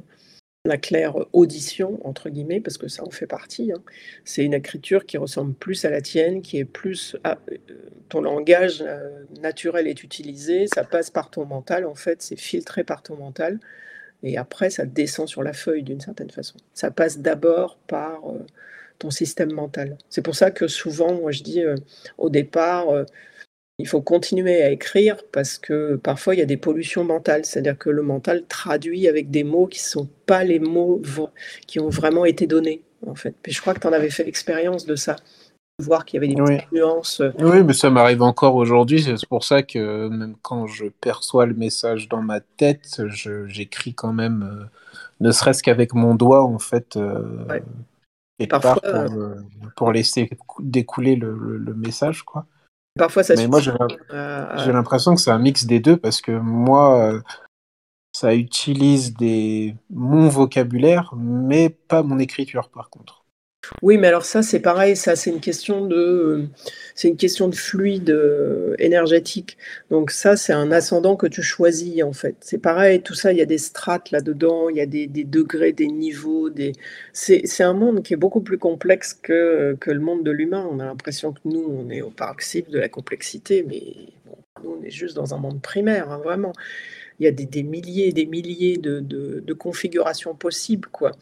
[0.64, 3.82] la claire audition, entre guillemets, parce que ça en fait partie, hein,
[4.24, 7.16] c'est une écriture qui ressemble plus à la tienne, qui est plus...
[7.26, 7.34] Euh,
[8.08, 8.82] ton langage
[9.42, 13.60] naturel est utilisé, ça passe par ton mental, en fait, c'est filtré par ton mental,
[14.22, 16.56] et après, ça descend sur la feuille d'une certaine façon.
[16.72, 18.22] Ça passe d'abord par
[18.98, 19.98] ton système mental.
[20.08, 21.62] C'est pour ça que souvent, moi je dis
[22.16, 22.86] au départ,
[23.78, 27.78] il faut continuer à écrire parce que parfois il y a des pollutions mentales, c'est-à-dire
[27.78, 31.00] que le mental traduit avec des mots qui ne sont pas les mots
[31.66, 33.34] qui ont vraiment été donnés, en fait.
[33.42, 35.14] Puis je crois que tu en avais fait l'expérience de ça,
[35.80, 37.20] voir qu'il y avait des petites nuances.
[37.20, 37.30] Euh.
[37.38, 41.54] Oui, mais ça m'arrive encore aujourd'hui, c'est pour ça que même quand je perçois le
[41.54, 43.00] message dans ma tête,
[43.46, 44.68] j'écris quand même
[45.20, 46.98] ne serait-ce qu'avec mon doigt, en fait,
[48.40, 49.34] et parfois, pour,
[49.76, 52.46] pour, laisser découler le, le, message, quoi.
[52.98, 57.20] Parfois, ça Mais moi, j'ai l'impression que c'est un mix des deux parce que moi,
[58.12, 63.17] ça utilise des mon vocabulaire, mais pas mon écriture, par contre.
[63.82, 66.46] Oui, mais alors ça, c'est pareil, ça, c'est une question de,
[66.94, 69.56] c'est une question de fluide euh, énergétique.
[69.90, 72.36] Donc ça, c'est un ascendant que tu choisis en fait.
[72.40, 75.72] C'est pareil, tout ça, il y a des strates là-dedans, il y a des, degrés,
[75.72, 76.72] des niveaux, des.
[77.12, 80.68] C'est, un monde qui est beaucoup plus complexe que, que le monde de l'humain.
[80.70, 83.82] On a l'impression que nous, on est au paroxysme de la complexité, mais
[84.62, 86.52] nous, on est juste dans un monde primaire, hein, vraiment
[87.18, 90.88] il y a des, milliers des milliers de, configurations possibles.
[90.88, 91.12] quoi.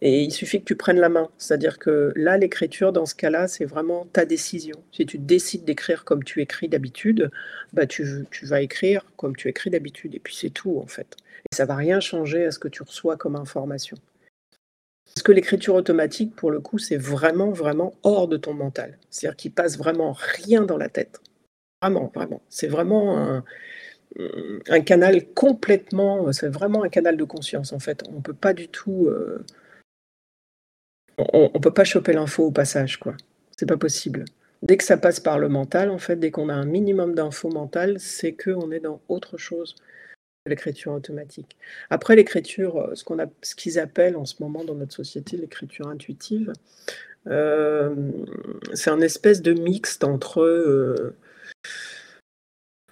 [0.00, 1.28] Et il suffit que tu prennes la main.
[1.38, 4.76] C'est-à-dire que là, l'écriture, dans ce cas-là, c'est vraiment ta décision.
[4.92, 7.30] Si tu décides d'écrire comme tu écris d'habitude,
[7.72, 10.14] bah tu, tu, vas écrire comme tu écris d'habitude.
[10.14, 11.16] Et puis c'est tout, en fait.
[11.50, 13.96] Et ça va rien changer à ce que tu reçois comme information.
[15.14, 18.98] Parce que l'écriture automatique, pour le coup, c'est vraiment, vraiment hors de ton mental.
[19.10, 21.20] C'est-à-dire qu'il passe vraiment rien dans la tête.
[21.82, 22.40] Vraiment, vraiment.
[22.48, 23.44] C'est vraiment un,
[24.68, 28.02] un canal complètement, c'est vraiment un canal de conscience en fait.
[28.14, 29.44] On peut pas du tout, euh,
[31.18, 33.16] on, on, peut pas choper l'info au passage quoi.
[33.56, 34.24] C'est pas possible.
[34.62, 37.50] Dès que ça passe par le mental, en fait, dès qu'on a un minimum d'infos
[37.50, 39.74] mentales, c'est qu'on est dans autre chose
[40.44, 41.56] que l'écriture automatique.
[41.90, 45.36] Après l'écriture, euh, ce qu'on a, ce qu'ils appellent en ce moment dans notre société
[45.36, 46.52] l'écriture intuitive,
[47.28, 47.94] euh,
[48.74, 51.14] c'est un espèce de mixte entre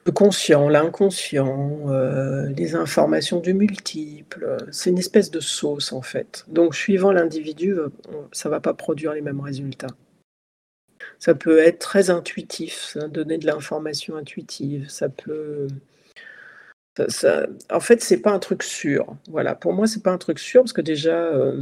[0.07, 4.57] le conscient, l'inconscient, euh, les informations du multiple.
[4.71, 6.45] C'est une espèce de sauce en fait.
[6.49, 7.89] Donc suivant l'individu, euh,
[8.33, 9.95] ça ne va pas produire les mêmes résultats.
[11.19, 14.89] Ça peut être très intuitif, donner de l'information intuitive.
[14.89, 15.69] Ça peut.
[17.71, 19.17] en fait, c'est pas un truc sûr.
[19.29, 19.55] Voilà.
[19.55, 21.61] Pour moi, c'est pas un truc sûr parce que déjà, euh,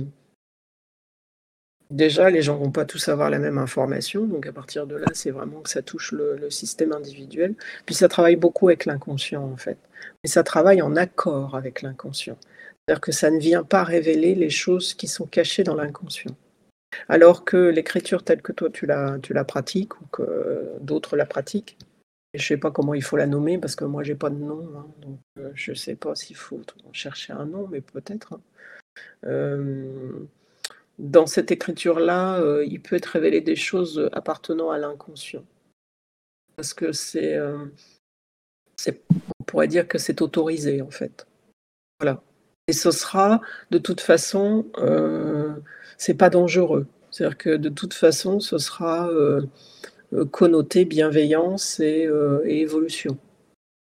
[1.91, 5.07] Déjà, les gens vont pas tous avoir la même information, donc à partir de là,
[5.15, 7.55] c'est vraiment que ça touche le, système individuel.
[7.87, 9.79] Puis ça travaille beaucoup avec l'inconscient, en fait.
[10.23, 12.37] Et ça travaille en accord avec l'inconscient.
[12.43, 16.35] C'est-à-dire que ça ne vient pas révéler les choses qui sont cachées dans l'inconscient.
[17.09, 21.77] Alors que l'écriture telle que toi tu la, pratiques ou que d'autres la pratiquent,
[22.35, 24.37] je ne sais pas comment il faut la nommer parce que moi j'ai pas de
[24.37, 26.61] nom, hein, donc euh, je ne sais pas s'il faut
[26.93, 28.35] chercher un nom, mais peut-être.
[28.35, 28.41] Hein.
[29.27, 30.27] Euh,
[30.99, 35.45] dans cette écriture-là, euh, il peut être révélé des choses appartenant à l'inconscient.
[36.57, 37.67] Parce que c'est, euh,
[39.41, 41.27] on pourrait dire que c'est autorisé en fait.
[42.01, 42.21] Voilà.
[42.67, 45.55] Et ce sera, de toute façon, euh,
[45.97, 46.87] c'est pas dangereux.
[47.11, 49.47] C'est-à-dire que de toute façon, ce sera euh,
[50.33, 52.09] connoté bienveillance et,
[52.45, 53.17] et évolution.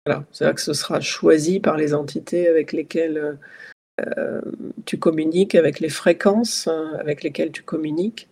[0.06, 0.24] Voilà.
[0.30, 3.38] C'est-à-dire que ce sera choisi par les entités avec lesquelles
[4.00, 4.40] euh,
[4.86, 8.28] tu communiques avec les fréquences hein, avec lesquelles tu communiques.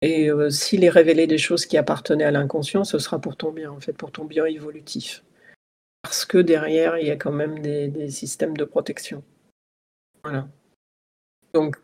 [0.00, 3.50] Et euh, s'il est révélé des choses qui appartenaient à l'inconscient, ce sera pour ton
[3.50, 5.24] bien, en fait, pour ton bien évolutif.
[6.02, 9.24] Parce que derrière, il y a quand même des, systèmes de protection.
[10.22, 10.48] Voilà.
[11.52, 11.76] Donc,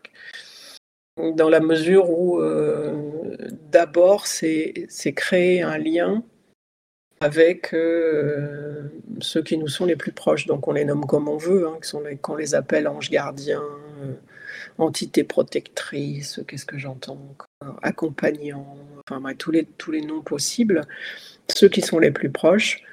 [1.17, 3.35] dans la mesure où euh,
[3.69, 6.23] d'abord, c'est créer un lien
[7.25, 8.83] avec euh,
[9.19, 10.45] ceux qui nous sont les plus proches.
[10.45, 11.79] Donc on les nomme comme on veut, hein,
[12.21, 13.63] qu'on les appelle anges gardiens,
[14.03, 14.13] euh,
[14.77, 17.19] entités protectrices, qu'est-ce que j'entends
[17.81, 18.77] accompagnants,
[19.09, 20.81] enfin tous, les, tous les noms possibles.
[21.47, 22.83] Ceux qui sont les plus proches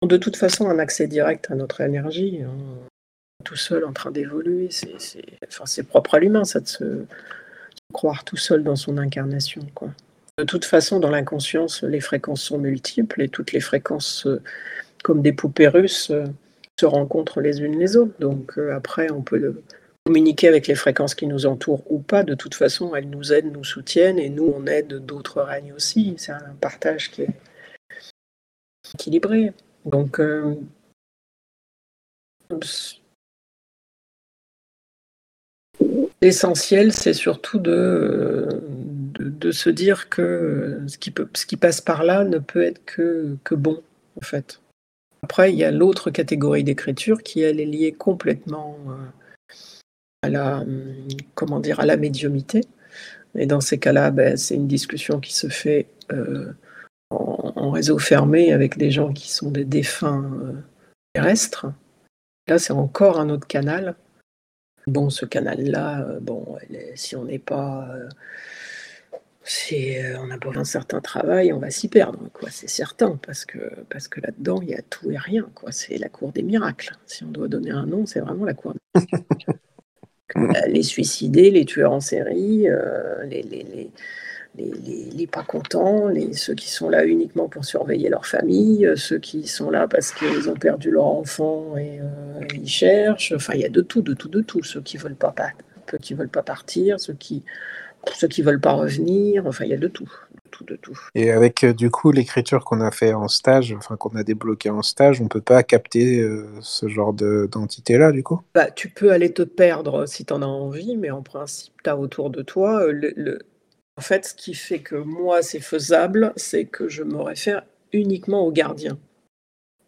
[0.00, 2.42] ont de toute façon un accès direct à notre énergie.
[2.42, 2.54] Hein.
[3.44, 7.04] Tout seul en train d'évoluer, c'est, enfin, propre à l'humain, ça de se,
[7.92, 9.62] croire tout seul dans son incarnation.
[9.74, 9.90] Quoi.
[10.42, 14.42] De toute façon, dans l'inconscience, les fréquences sont multiples et toutes les fréquences, euh,
[15.04, 16.24] comme des poupées russes, euh,
[16.80, 18.18] se rencontrent les unes les autres.
[18.18, 19.62] Donc euh, après, on peut
[20.04, 22.24] communiquer avec les fréquences qui nous entourent ou pas.
[22.24, 26.16] De toute façon, elles nous aident, nous soutiennent et nous, on aide d'autres règnes aussi.
[26.18, 27.34] C'est un partage qui est
[28.94, 29.52] équilibré.
[29.84, 30.20] Donc,
[36.20, 38.48] l'essentiel, c'est surtout de
[39.38, 42.84] de, se dire que ce qui, peut, ce qui passe par là ne peut être
[42.84, 43.82] que, que bon,
[44.16, 44.60] en fait.
[45.22, 49.54] Après, il y a l'autre catégorie d'écriture qui, elle, est liée complètement euh,
[50.22, 50.64] à la,
[51.34, 52.62] comment dire, à la médiumité.
[53.36, 56.52] Et dans ces cas-là, ben, c'est une discussion qui se fait euh,
[57.10, 60.52] en, réseau fermé avec des gens qui sont des défunts euh,
[61.14, 61.66] terrestres.
[62.48, 63.94] Là, c'est encore un autre canal.
[64.88, 66.58] Bon, ce canal-là, bon,
[66.96, 67.88] si on n'est pas
[69.44, 73.18] c'est, euh, on a besoin d'un certain travail, on va s'y perdre, quoi, c'est certain,
[73.26, 73.58] parce que,
[73.90, 75.72] parce que là-dedans, il y a tout et rien, quoi.
[75.72, 76.96] C'est la cour des miracles.
[77.06, 79.60] Si on doit donner un nom, c'est vraiment la cour des miracles.
[80.36, 80.52] Mmh.
[80.68, 82.66] les suicidés, les tueurs en série,
[83.24, 83.90] les, les,
[84.56, 89.18] les, les, pas contents, les, ceux qui sont là uniquement pour surveiller leur famille, ceux
[89.18, 92.00] qui sont là parce qu'ils ont perdu leur enfant et
[92.54, 93.32] ils cherchent.
[93.34, 94.62] Enfin, il y a de tout, de tout, de tout.
[94.62, 95.34] Ceux qui veulent pas,
[96.00, 97.42] qui veulent pas partir, ceux qui
[98.14, 99.46] ceux qui veulent pas revenir.
[99.46, 100.08] Enfin, il y a de tout
[100.60, 100.98] de tout.
[101.14, 104.70] Et avec euh, du coup l'écriture qu'on a fait en stage, enfin qu'on a débloqué
[104.70, 108.42] en stage, on peut pas capter euh, ce genre d'entité là du coup?
[108.54, 111.90] Bah, Tu peux aller te perdre si tu en as envie, mais en principe, tu
[111.90, 113.38] as autour de toi euh, le,
[113.96, 118.46] En fait, ce qui fait que moi c'est faisable, c'est que je me réfère uniquement
[118.46, 118.98] aux gardiens.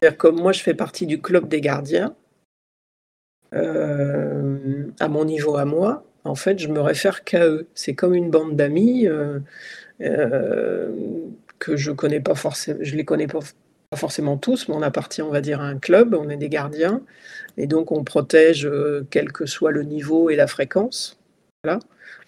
[0.01, 2.15] C'est-à-dire que moi je fais partie du club des gardiens,
[3.53, 7.67] à mon niveau à moi, en fait, je me réfère qu'à eux.
[7.75, 9.07] C'est comme une bande d'amis.
[10.01, 10.89] Euh,
[11.59, 13.39] que je connais pas forcément, je les connais pas,
[13.95, 17.01] forcément tous, mais on appartient, on va dire, à un club, on est des gardiens,
[17.55, 21.17] et donc on protège euh, quel que soit le niveau et la fréquence.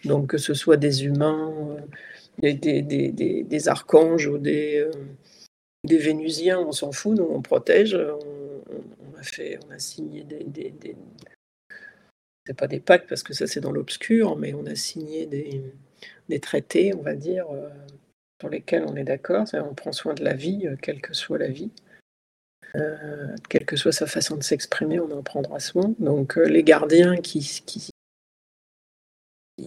[0.06, 1.54] Donc que ce soit des humains,
[2.44, 4.88] euh, des, archanges ou des,
[5.84, 7.96] vénusiens, on s'en fout, nous on protège.
[7.96, 10.96] On, a fait, on a signé des,
[12.48, 16.40] c'est pas des pactes parce que ça c'est dans l'obscur, mais on a signé des,
[16.40, 17.68] traités, on va dire, euh,
[18.40, 19.46] sur lesquels on est d'accord.
[19.54, 21.72] On prend soin de la vie, euh, quelle que soit la vie.
[22.76, 25.94] Euh, quelle que soit sa façon de s'exprimer, on en prendra soin.
[26.00, 27.44] Donc les gardiens qui,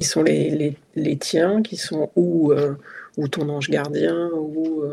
[0.01, 0.77] sont les,
[1.21, 2.55] tiens, qui sont ou,
[3.19, 4.85] ou ton ange gardien, ou,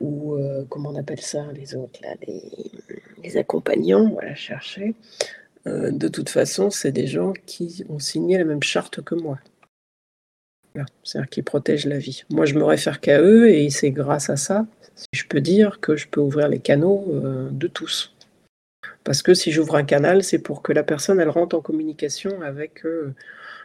[0.00, 2.42] ou comment on appelle ça, les autres, là, les,
[3.22, 4.94] les accompagnants, voilà, chercher.
[5.66, 9.38] De toute façon, c'est des gens qui ont signé la même charte que moi.
[11.04, 12.24] C'est-à-dire qu'ils protègent la vie.
[12.30, 15.80] Moi, je me réfère qu'à eux et c'est grâce à ça, si je peux dire,
[15.80, 18.14] que je peux ouvrir les canaux euh, de tous.
[19.04, 22.42] Parce que si j'ouvre un canal, c'est pour que la personne, elle rentre en communication
[22.42, 23.14] avec euh,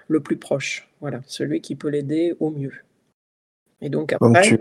[0.08, 0.88] le plus proche.
[1.02, 2.74] Voilà, celui qui peut l'aider au mieux.
[3.82, 4.60] Et donc après,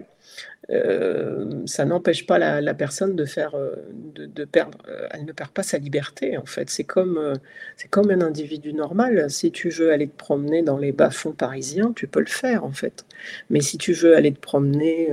[0.70, 3.74] euh, ça n'empêche pas la, personne de faire, euh,
[4.14, 4.78] de, perdre.
[4.88, 6.70] Euh, elle ne perd pas sa liberté en fait.
[6.70, 7.34] C'est comme,
[7.76, 9.30] c'est comme un individu normal.
[9.30, 12.72] Si tu veux aller te promener dans les bas-fonds parisiens, tu peux le faire en
[12.72, 13.04] fait.
[13.50, 15.10] Mais si tu veux aller te promener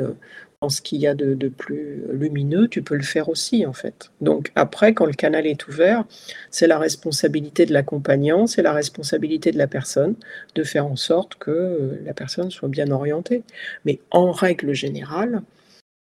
[0.69, 4.11] ce qu'il y a de, plus lumineux, tu peux le faire aussi en fait.
[4.21, 6.05] Donc après, quand le canal est ouvert,
[6.49, 10.15] c'est la responsabilité de l'accompagnant, c'est la responsabilité de la personne
[10.55, 13.43] de faire en sorte que euh, la personne soit bien orientée.
[13.85, 15.41] Mais en règle générale,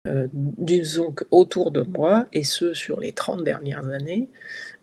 [0.07, 4.29] euh, disons qu'autour de moi, et ce sur les 30 dernières années,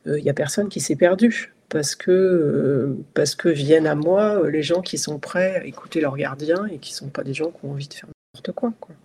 [0.08, 1.54] euh, il n'y a personne qui s'est perdu.
[1.70, 6.16] Parce que, parce que viennent à moi les gens qui sont prêts à écouter leur
[6.18, 8.74] gardien et qui ne sont pas des gens qui ont envie de faire n'importe quoi.
[8.80, 8.96] quoi.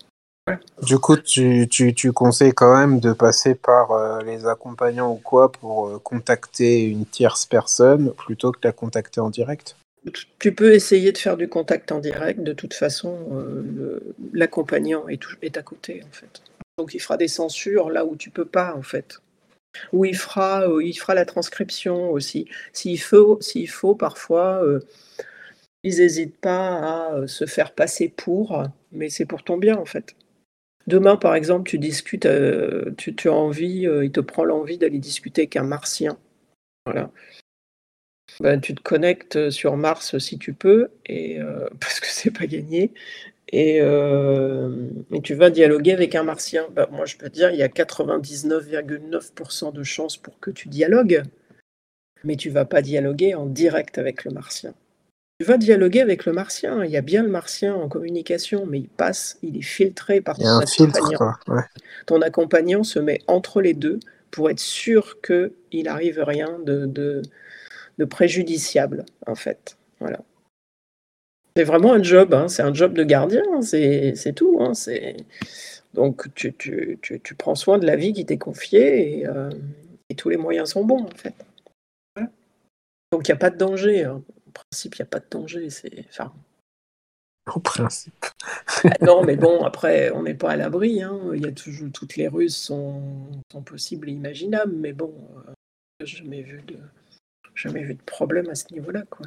[0.83, 5.51] Du coup, tu, tu, conseilles quand même de passer par euh, les accompagnants ou quoi
[5.51, 9.77] pour euh, contacter une tierce personne plutôt que de la contacter en direct?
[10.39, 12.41] Tu peux essayer de faire du contact en direct.
[12.41, 16.43] De toute façon, euh, l'accompagnant est, est, à côté, en fait.
[16.79, 19.21] Donc, il fera des censures là où tu peux pas, en fait.
[19.93, 22.47] Ou il fera, il fera la transcription aussi.
[22.73, 24.63] S'il faut, s'il faut parfois,
[25.83, 30.15] ils n'hésitent pas à se faire passer pour, mais c'est pour ton bien, en fait.
[30.89, 34.99] Demain, par exemple, tu discutes, euh, tu, as envie, euh, il te prend l'envie d'aller
[34.99, 36.17] discuter avec un martien.
[36.87, 37.11] Voilà.
[38.41, 42.95] Ben, tu te connectes sur Mars si tu peux, euh, parce que c'est pas gagné,
[43.53, 43.81] et,
[45.23, 46.67] tu vas dialoguer avec un martien.
[46.73, 50.69] Ben, moi, je peux te dire, il y a 99,9% de chances pour que tu
[50.69, 51.23] dialogues,
[52.25, 54.73] mais tu vas pas dialoguer en direct avec le martien.
[55.41, 56.85] Tu vas dialoguer avec le martien.
[56.85, 60.37] Il y a bien le martien en communication, mais il passe, il est filtré par
[60.37, 61.35] ton accompagnant.
[62.07, 64.01] Ton accompagnant se met entre les deux
[64.33, 69.77] pour être sûr qu'il n'arrive rien de, de, préjudiciable, en fait.
[70.01, 70.21] Voilà.
[71.57, 72.49] C'est vraiment un job, hein.
[72.49, 73.63] c'est un job de gardien, hein.
[73.63, 74.59] c'est tout.
[74.61, 74.73] Hein.
[75.95, 79.51] Donc tu, tu, tu, prends soin de la vie qui t'est confiée et, euh,
[80.11, 81.35] et, tous les moyens sont bons, en fait.
[83.13, 84.05] Donc il n'y a pas de danger
[84.65, 85.71] principe, il n'y a pas de danger.
[85.71, 86.33] C'est, enfin...
[87.55, 88.27] Au principe.
[88.85, 91.03] Ah non, mais bon, après, on n'est pas à l'abri.
[91.03, 91.19] Hein.
[91.35, 93.03] Il y a toujours toutes les ruses sont,
[93.51, 95.15] sont possibles et imaginables, mais bon,
[95.49, 96.77] euh, jamais vu de
[97.55, 99.27] jamais vu de problème à ce niveau-là, quoi.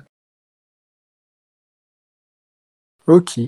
[3.07, 3.39] Ok.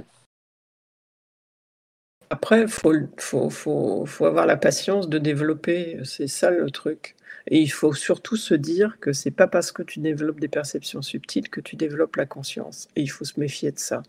[2.30, 7.16] Après, il faut, faut, faut, faut, avoir la patience de développer, c'est ça le truc.
[7.48, 11.02] Et il faut surtout se dire que c'est pas parce que tu développes des perceptions
[11.02, 12.88] subtiles que tu développes la conscience.
[12.96, 14.04] Et il faut se méfier de ça.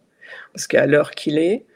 [0.53, 1.67] Parce qu'à l'heure qu'il est,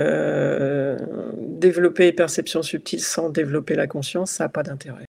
[0.00, 0.96] euh,
[1.36, 5.04] développer les perceptions subtiles sans développer la conscience, ça n'a pas d'intérêt.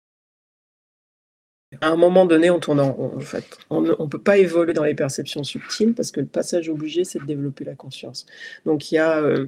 [1.82, 3.46] À un moment donné, on tourne en fait.
[3.70, 7.20] On ne peut pas évoluer dans les perceptions subtiles parce que le passage obligé, c'est
[7.20, 8.26] de développer la conscience.
[8.66, 9.46] Donc il y a, euh,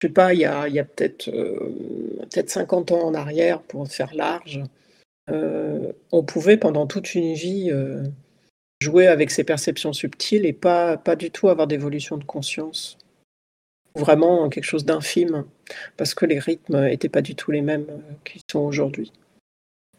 [0.00, 4.14] je sais pas, il y a peut-être euh, peut 50 ans en arrière, pour faire
[4.14, 4.60] large,
[5.30, 7.72] euh, on pouvait pendant toute une vie
[8.80, 12.98] jouer avec ces perceptions subtiles et pas, du tout avoir d'évolution de conscience.
[13.96, 15.44] Vraiment quelque chose d'infime,
[15.96, 17.86] parce que les rythmes n'étaient pas du tout les mêmes
[18.24, 19.12] qu'ils sont aujourd'hui.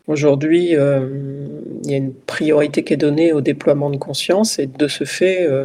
[0.08, 1.08] Aujourd'hui, euh,
[1.84, 5.04] il y a une priorité qui est donnée au déploiement de conscience et de ce
[5.04, 5.64] fait, euh,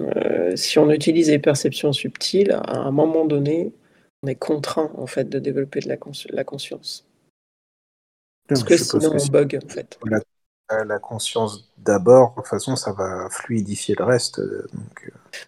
[0.00, 3.72] euh, si on utilise les perceptions subtiles, à un moment donné,
[4.22, 7.06] on est contraint en fait de développer de la, conscience.
[8.52, 9.98] Parce que sinon on bug en fait.
[10.86, 14.40] La, conscience d'abord, de toute façon, ça va fluidifier le reste.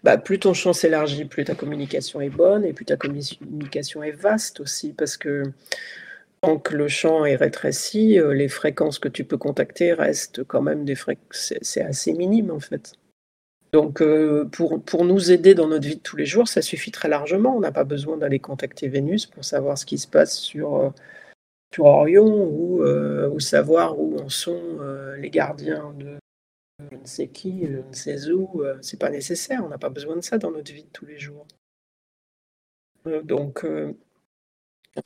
[0.03, 4.11] Bah, plus ton champ s'élargit, plus ta communication est bonne et plus ta communication est
[4.11, 5.45] vaste aussi, parce que
[6.45, 10.61] Tant que le champ est rétréci, euh, les fréquences que tu peux contacter restent quand
[10.61, 12.93] même des fréquences, c'est assez minime en fait.
[13.73, 16.91] Donc euh, pour, pour nous aider dans notre vie de tous les jours, ça suffit
[16.91, 17.57] très largement.
[17.57, 20.91] On n'a pas besoin d'aller contacter Vénus pour savoir ce qui se passe sur, euh,
[21.75, 24.79] sur Orion ou, ou savoir où en sont
[25.19, 26.17] les gardiens de
[26.91, 28.63] je ne sais qui, je ne sais où.
[28.81, 29.63] c'est pas nécessaire.
[29.65, 31.47] On n'a pas besoin de ça dans notre vie de tous les jours.
[33.25, 33.65] donc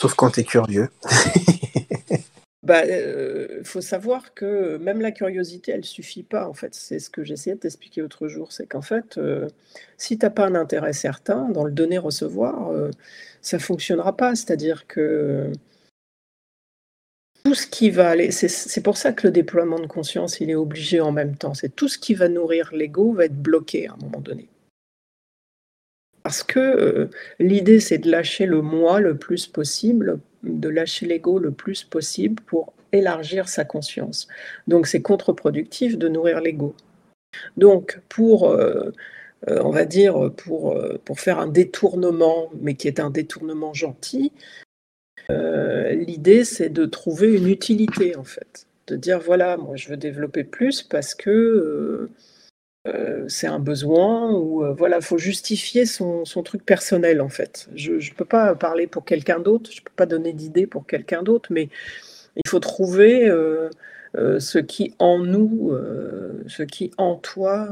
[0.01, 0.89] Sauf quand tu es curieux.
[2.63, 6.47] bah, euh, faut savoir que même la curiosité, elle suffit pas.
[6.47, 9.49] En fait, c'est ce que j'essayais de t'expliquer l'autre jour, c'est qu'en fait, euh,
[9.97, 12.91] si tu n'as pas un intérêt certain dans le donner-recevoir, euh,
[13.41, 14.35] ça fonctionnera pas.
[14.35, 15.51] C'est-à-dire que
[17.45, 20.55] tout ce qui va aller, c'est pour ça que le déploiement de conscience, il est
[20.55, 21.55] obligé en même temps.
[21.55, 24.49] C'est tout ce qui va nourrir l'ego va être bloqué à un moment donné.
[26.23, 31.39] Parce que euh, l'idée, c'est de lâcher le moi le plus possible, de lâcher l'ego
[31.39, 34.29] le plus possible pour élargir sa conscience.
[34.67, 36.75] Donc c'est contre-productif de nourrir l'ego.
[37.57, 38.91] Donc pour, euh,
[39.49, 44.33] euh, on va dire, pour, pour faire un détournement, mais qui est un détournement gentil,
[45.31, 48.67] l'idée c'est de trouver une utilité en fait.
[48.87, 52.11] De dire voilà, moi je veux développer plus parce que
[52.89, 57.69] euh, c'est un besoin ou euh, voilà, faut justifier son, truc personnel en fait.
[57.75, 61.23] Je ne peux pas parler pour quelqu'un d'autre, je peux pas donner d'idée pour quelqu'un
[61.23, 61.69] d'autre, mais
[62.37, 63.69] il faut trouver euh,
[64.15, 65.73] ce qui en nous,
[66.47, 67.69] ce qui en toi,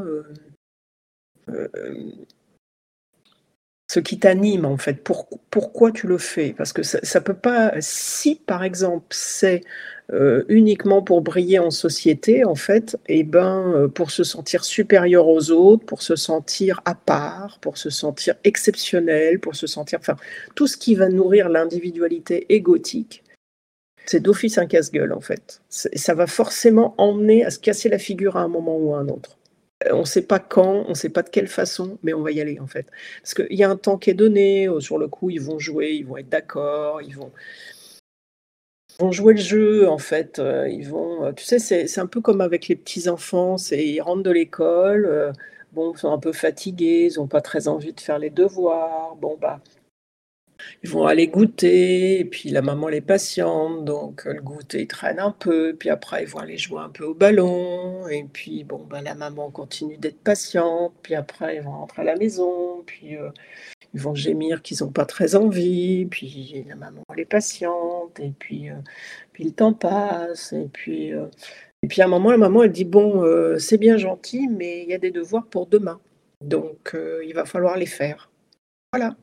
[3.96, 5.02] ce qui t'anime en fait.
[5.50, 6.52] pourquoi tu le fais?
[6.52, 7.72] Parce que ça, ça peut pas.
[7.80, 9.62] Si par exemple c'est
[10.12, 14.64] euh, uniquement pour briller en société, en fait, et eh ben, euh, pour se sentir
[14.64, 19.98] supérieur aux autres, pour se sentir à part, pour se sentir exceptionnel, pour se sentir,
[19.98, 20.16] enfin,
[20.54, 23.24] tout ce qui va nourrir l'individualité égotique,
[24.04, 25.62] c'est d'office un casse-gueule, en fait.
[25.70, 29.08] Ça va forcément emmener à se casser la figure à un moment ou à un
[29.08, 29.38] autre.
[29.84, 32.22] Euh, on ne sait pas quand, on ne sait pas de quelle façon, mais on
[32.22, 32.86] va y aller en fait.
[33.22, 35.92] Parce qu'il y a un temps qui est donné, sur le coup, ils vont jouer,
[35.92, 37.32] ils vont être d'accord, ils vont,
[39.10, 40.38] jouer le jeu, en fait.
[40.38, 43.56] Euh, ils vont, euh, tu sais, c'est un peu comme avec les petits enfants.
[43.72, 45.32] Ils rentrent de l'école, euh,
[45.72, 49.16] bon, ils sont un peu fatigués, ils n'ont pas très envie de faire les devoirs.
[49.16, 49.60] Bon, bah,
[50.82, 55.18] ils vont aller goûter, et puis la maman les patiente, donc le goûter il traîne
[55.20, 58.86] un peu, puis après ils vont aller jouer un peu au ballon, et puis bon,
[58.88, 63.16] bah, la maman continue d'être patiente, puis après ils vont rentrer à la maison, puis
[63.96, 68.68] ils vont gémir qu'ils n'ont pas très envie, puis la maman est patiente, et puis,
[68.68, 68.74] euh,
[69.32, 71.26] puis le temps passe, et puis, euh,
[71.82, 74.82] et puis à un moment, la maman elle dit Bon, euh, c'est bien gentil, mais
[74.82, 75.98] il y a des devoirs pour demain,
[76.42, 78.30] donc il va falloir les faire.
[78.92, 79.16] Voilà.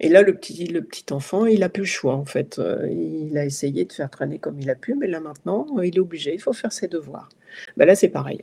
[0.00, 2.60] Et là, le petit, enfant, il n'a plus le choix, en fait.
[2.90, 6.00] il a essayé de faire traîner comme il a pu, mais là maintenant, il est
[6.00, 7.28] obligé, il faut faire ses devoirs.
[7.76, 8.40] Ben là, c'est pareil.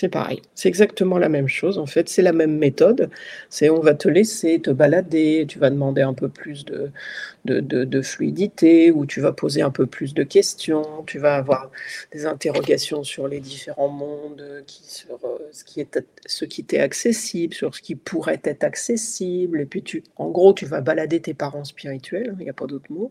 [0.00, 3.10] C'est pareil, c'est exactement la même chose en fait, c'est la même méthode.
[3.48, 8.90] C'est on va te laisser te balader, tu vas demander un peu plus de, fluidité,
[8.90, 11.70] ou tu vas poser un peu plus de questions, tu vas avoir
[12.12, 15.20] des interrogations sur les différents mondes, qui, sur
[15.52, 19.82] ce qui est ce qui t'est accessible, sur ce qui pourrait être accessible, et puis
[19.84, 23.10] tu, en gros, tu vas balader tes parents spirituels, il n'y a pas d'autre mot.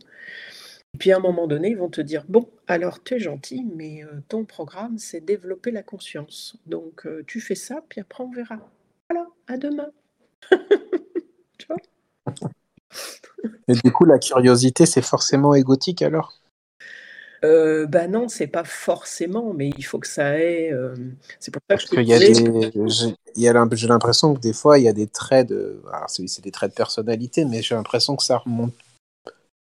[0.93, 3.65] Et puis à un moment donné, ils vont te dire Bon, alors tu es gentil,
[3.75, 6.57] mais euh, ton programme, c'est développer la conscience.
[6.65, 8.59] Donc euh, tu fais ça, puis après on verra.
[9.09, 9.89] Voilà, à demain.
[11.57, 11.77] tu vois?
[13.67, 16.39] Et du coup, la curiosité, c'est forcément égotique alors?
[17.43, 20.71] Euh, bah non, c'est pas forcément, mais il faut que ça ait.
[20.71, 20.95] Euh,
[21.39, 24.93] c'est pour ça que je a des, j'ai l'impression que des fois il y a
[24.93, 28.73] des traits de, c'est des traits de personnalité, mais j'ai l'impression que ça remonte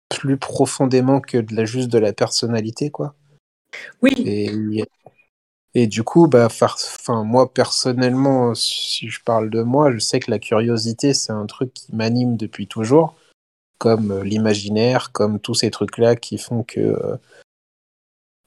[0.09, 3.14] plus profondément que de la, juste de la personnalité, quoi.
[4.02, 4.12] Oui.
[4.24, 4.50] Et,
[5.74, 10.30] et du coup, bah, enfin, moi personnellement, si je parle de moi, je sais que
[10.30, 13.14] la curiosité, c'est un truc qui m'anime depuis toujours,
[13.78, 17.16] comme euh, l'imaginaire, comme tous ces trucs-là qui font que, euh,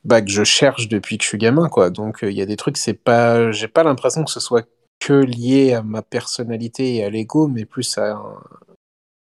[0.03, 1.89] bah, que je cherche depuis que je suis gamin, quoi.
[1.89, 4.67] Donc, euh, il y a des trucs, c'est pas, j'ai pas l'impression que ce soit
[4.99, 8.41] que lié à ma personnalité et à l'ego, mais plus à, un,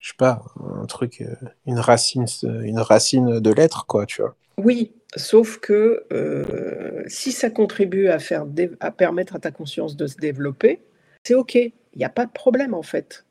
[0.02, 1.24] je sais pas, un truc,
[1.64, 4.34] une racine, une racine de l'être, quoi, tu vois.
[4.58, 8.44] Oui, sauf que euh, si ça contribue à, faire
[8.80, 10.80] à permettre à ta conscience de se développer,
[11.24, 11.54] c'est OK.
[11.54, 13.24] Il n'y a pas de problème en fait.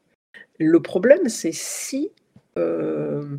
[0.60, 2.12] Le problème, c'est si,
[2.58, 3.38] euh,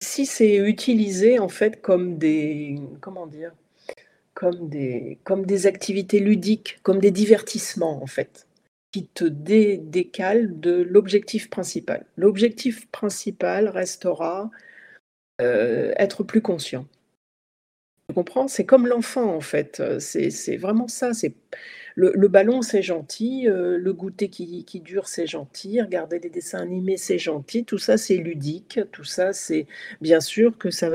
[0.00, 3.52] si c'est utilisé en fait comme des, comment dire,
[4.34, 8.46] comme des, comme des activités ludiques, comme des divertissements en fait,
[8.92, 12.06] qui te décalent de l'objectif principal.
[12.16, 14.50] L'objectif principal restera
[15.40, 16.86] euh, être plus conscient.
[18.08, 18.48] Tu comprends?
[18.48, 21.34] C'est comme l'enfant en fait, c'est vraiment ça, c'est
[21.96, 26.60] le ballon c'est gentil, euh, le goûter qui qui dure c'est gentil, regarder des dessins
[26.60, 29.66] animés c'est gentil, tout ça c'est ludique, tout ça c'est
[30.00, 30.90] bien sûr que ça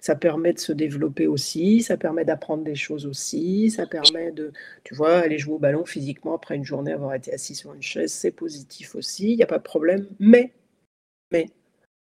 [0.00, 4.52] ça permet de se développer aussi, ça permet d'apprendre des choses aussi, ça permet de
[4.84, 7.82] tu vois, aller jouer au ballon physiquement après une journée, avoir été assis sur une
[7.82, 10.52] chaise, c'est positif aussi, il y a pas de problème, mais
[11.32, 11.46] mais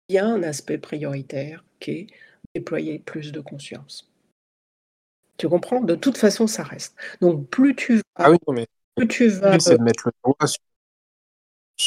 [0.09, 2.07] il y a un aspect prioritaire qui est
[2.55, 4.11] déployer plus de conscience.
[5.39, 5.81] Tu comprends?
[5.81, 6.95] De toute façon, ça reste.
[7.21, 8.67] Donc plus tu vas Ah oui, non mais
[8.97, 10.61] plus tu vas, c'est de mettre le doigt sur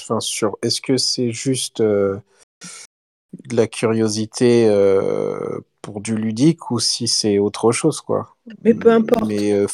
[0.03, 2.19] enfin, sur est-ce que c'est juste, euh,
[3.47, 8.35] de la curiosité, euh, pour du ludique ou si c'est autre chose, quoi?
[8.63, 9.25] Mais peu importe.
[9.27, 9.65] Mais, euh,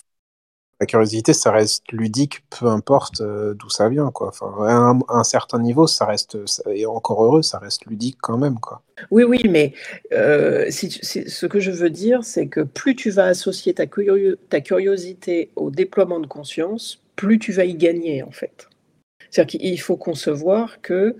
[0.79, 4.27] la curiosité, ça reste ludique, peu importe euh, d'où ça vient, quoi.
[4.27, 8.59] Enfin, à un, certain niveau, ça reste, et encore heureux, ça reste ludique quand même,
[8.59, 8.81] quoi.
[9.09, 9.73] Oui, oui, mais
[10.11, 15.71] euh, ce que je veux dire, c'est que plus tu vas associer ta, curiosité au
[15.71, 18.67] déploiement de conscience, plus tu vas y gagner, en fait.
[19.31, 21.15] C'est-à-dire qu'il faut concevoir que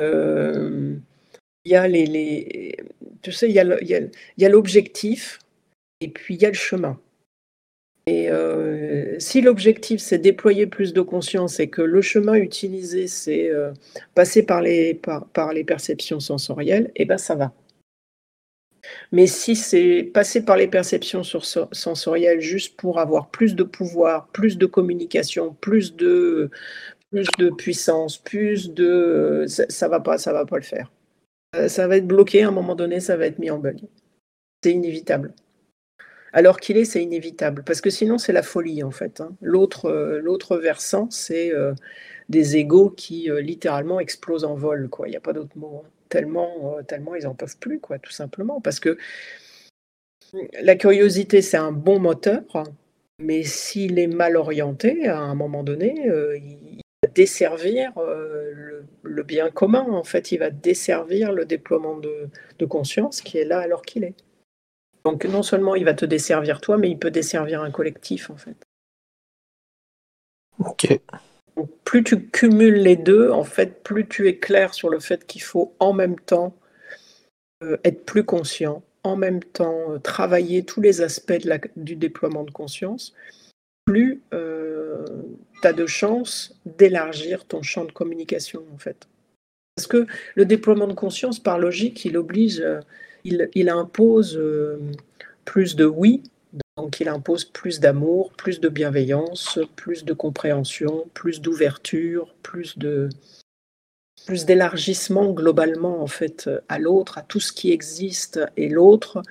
[0.00, 0.96] euh,
[1.64, 2.76] y a les,
[3.22, 5.38] tu sais, il y a l'objectif
[6.00, 6.98] et puis il y a le chemin.
[8.06, 13.50] Et euh, si l'objectif c'est déployer plus de conscience et que le chemin utilisé c'est
[13.50, 13.72] euh,
[14.14, 17.52] passer par les, par, les perceptions sensorielles, eh ben ça va.
[19.10, 24.56] Mais si c'est passer par les perceptions sensorielles juste pour avoir plus de pouvoir, plus
[24.56, 26.50] de communication, plus de,
[27.10, 29.44] plus de puissance, plus de.
[29.48, 30.92] Ça, ça va pas, ça va pas le faire.
[31.56, 33.80] Euh, ça va être bloqué à un moment donné, ça va être mis en bug.
[34.62, 35.34] C'est inévitable
[36.36, 39.22] alors qu'il est, c'est inévitable, parce que sinon c'est la folie en fait.
[39.22, 39.34] Hein.
[39.40, 41.72] L'autre, euh, l'autre versant, c'est euh,
[42.28, 44.90] des égaux qui euh, littéralement explosent en vol.
[45.06, 45.80] Il n'y a pas d'autre mot.
[45.82, 45.88] Hein.
[46.10, 48.98] Tellement, tellement ils n'en peuvent plus, quoi, tout simplement, parce que
[50.60, 52.42] la curiosité, c'est un bon moteur,
[53.18, 55.94] mais s'il est mal orienté, à un moment donné,
[56.36, 57.92] il va desservir
[59.02, 63.58] le, bien commun, en fait, il va desservir le déploiement de conscience qui est là
[63.58, 64.14] alors qu'il est.
[65.06, 68.36] Donc non seulement il va te desservir toi, mais il peut desservir un collectif en
[68.36, 68.56] fait.
[70.58, 70.98] Ok.
[71.84, 75.42] plus tu cumules les deux, en fait, plus tu es clair sur le fait qu'il
[75.42, 76.56] faut en même temps
[77.62, 81.40] euh, être plus conscient, en même temps euh, travailler tous les aspects
[81.76, 83.14] du déploiement de conscience,
[83.84, 85.04] plus euh,
[85.62, 89.06] tu as de chances d'élargir ton champ de communication en fait.
[89.76, 92.60] Parce que le déploiement de conscience, par logique, il oblige
[93.54, 94.78] il, impose euh,
[95.44, 96.22] plus de oui,
[96.76, 102.76] donc il impose plus d'amour, plus de bienveillance, plus de compréhension, plus d'ouverture, plus
[104.44, 109.22] d'élargissement globalement en fait à l'autre, à tout ce qui existe et l'autre.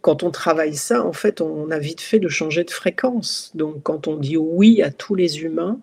[0.00, 3.50] Quand on travaille ça, en fait, on a vite fait de changer de fréquence.
[3.54, 5.80] Donc quand on dit oui à tous les humains,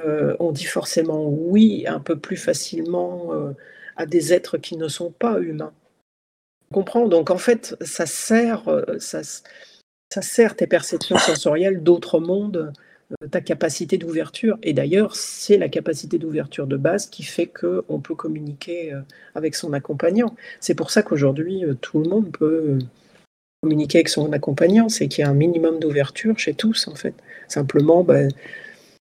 [0.00, 3.52] euh, on dit forcément oui un peu plus facilement euh,
[3.96, 5.72] à des êtres qui ne sont pas humains
[6.72, 12.72] comprends Donc en fait, ça sert, euh, ça, ça sert tes perceptions sensorielles d'autres mondes,
[13.22, 14.58] euh, ta capacité d'ouverture.
[14.64, 19.00] Et d'ailleurs, c'est la capacité d'ouverture de base qui fait qu'on peut communiquer euh,
[19.36, 20.34] avec son accompagnant.
[20.60, 22.78] C'est pour ça qu'aujourd'hui, tout le monde peut
[23.62, 24.88] communiquer avec son accompagnant.
[24.88, 27.14] C'est qu'il y a un minimum d'ouverture chez tous, en fait.
[27.46, 28.32] Simplement, ben,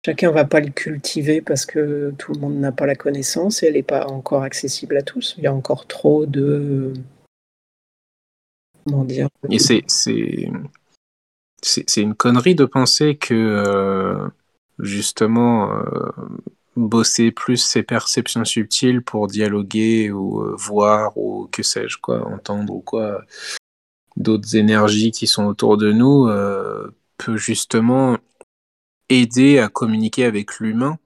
[0.06, 3.64] chacun ne va pas le cultiver parce que tout le monde n'a pas la connaissance
[3.64, 5.34] et elle n'est pas encore accessible à tous.
[5.38, 6.94] Il y a encore trop de
[8.86, 9.30] dire.
[9.50, 10.50] Et c'est, c'est,
[11.62, 14.28] c'est, une connerie de penser que euh,
[14.80, 16.12] justement euh,
[16.76, 22.74] bosser plus ses perceptions subtiles pour dialoguer ou euh, voir ou que sais-je quoi, entendre
[22.74, 23.22] ou quoi,
[24.18, 26.30] d'autres énergies qui sont autour de nous
[27.18, 28.18] peut justement
[29.10, 30.98] aider à communiquer avec l'humain.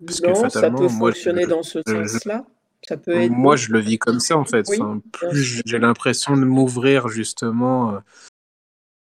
[0.00, 2.44] Non, ça peut fonctionner dans ce sens-là.
[2.86, 3.32] Ça peut être...
[3.32, 4.66] Moi, je le vis comme ça, en fait.
[5.12, 8.00] plus j'ai l'impression de m'ouvrir justement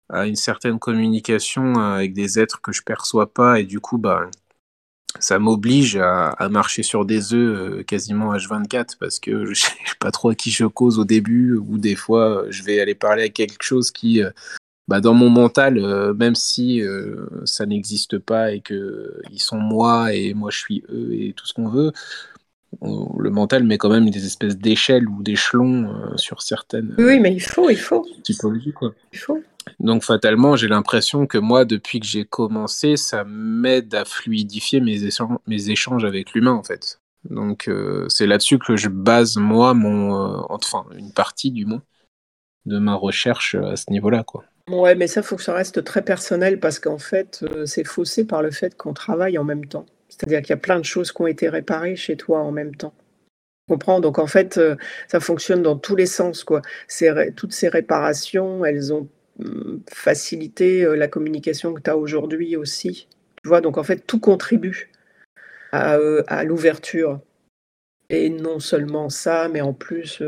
[0.09, 4.29] à une certaine communication avec des êtres que je perçois pas, et du coup, bah,
[5.19, 10.29] ça m'oblige à, marcher sur des œufs quasiment H24 parce que je sais pas trop
[10.29, 13.63] à qui je cause au début, ou des fois, je vais aller parler à quelque
[13.63, 14.21] chose qui
[14.87, 19.57] bah, dans mon mental, euh, même si euh, ça n'existe pas et que ils sont
[19.57, 21.93] moi et moi je suis eux et tout ce qu'on veut,
[22.81, 26.95] le mental met quand même des espèces d'échelles ou d'échelons euh, sur certaines.
[26.97, 28.05] Oui, mais il faut, il faut.
[28.23, 28.93] Typologies quoi.
[29.11, 29.41] Il faut.
[29.79, 35.03] Donc fatalement, j'ai l'impression que moi, depuis que j'ai commencé, ça m'aide à fluidifier mes
[35.03, 36.99] échanges, mes échanges avec l'humain en fait.
[37.29, 37.71] Donc
[38.09, 41.81] c'est là-dessus que je base moi mon, enfin une partie du moins
[42.65, 44.43] de ma recherche à ce niveau-là quoi.
[44.69, 48.25] Ouais, mais ça, faut que ça reste très personnel parce qu'en fait, euh, c'est faussé
[48.25, 49.85] par le fait qu'on travaille en même temps.
[50.17, 52.75] C'est-à-dire qu'il y a plein de choses qui ont été réparées chez toi en même
[52.75, 52.93] temps.
[53.67, 53.99] Tu comprends?
[53.99, 54.75] Donc en fait, euh,
[55.07, 56.61] ça fonctionne dans tous les sens, quoi.
[57.35, 59.09] toutes ces réparations, elles ont
[59.39, 63.07] mmh, facilité euh, la communication que tu as aujourd'hui aussi.
[63.41, 63.61] Tu vois?
[63.61, 64.91] Donc en fait, tout contribue
[65.71, 65.97] à,
[66.27, 67.19] à l'ouverture.
[68.09, 70.21] Et non seulement ça, mais en plus,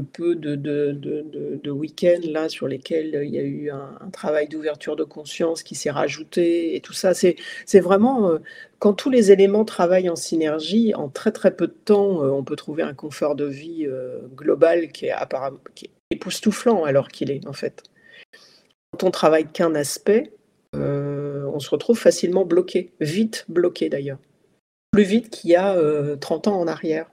[0.00, 5.62] peu de, week-ends là sur lesquels il y a eu un, travail d'ouverture de conscience
[5.62, 7.12] qui s'est rajouté et tout ça.
[7.14, 7.36] C'est,
[7.80, 8.38] vraiment euh,
[8.78, 12.42] quand tous les éléments travaillent en synergie, en très très peu de temps, euh, on
[12.42, 15.14] peut trouver un confort de vie euh, global qui est
[15.74, 17.82] qui est époustouflant alors qu'il est en fait.
[18.92, 20.32] Quand on travaille qu'un aspect,
[20.74, 24.18] on se retrouve facilement bloqué, vite bloqué d'ailleurs,
[24.90, 25.76] plus vite qu'il y a
[26.18, 27.10] 30 ans en arrière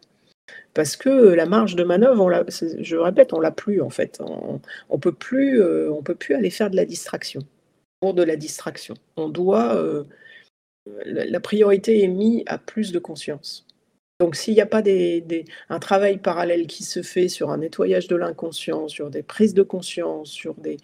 [0.74, 2.46] parce que la marge de manœuvre,
[2.80, 4.20] je répète, on l'a plus en fait.
[4.22, 7.42] On, on peut plus, euh, on peut plus aller faire de la distraction
[8.00, 8.96] pour de la distraction.
[9.18, 10.04] On doit, euh,
[11.06, 13.66] la, priorité est mise à plus de conscience.
[14.20, 18.08] Donc s'il n'y a pas des, un travail parallèle qui se fait sur un nettoyage
[18.08, 20.78] de l'inconscient, sur des prises de conscience, sur des,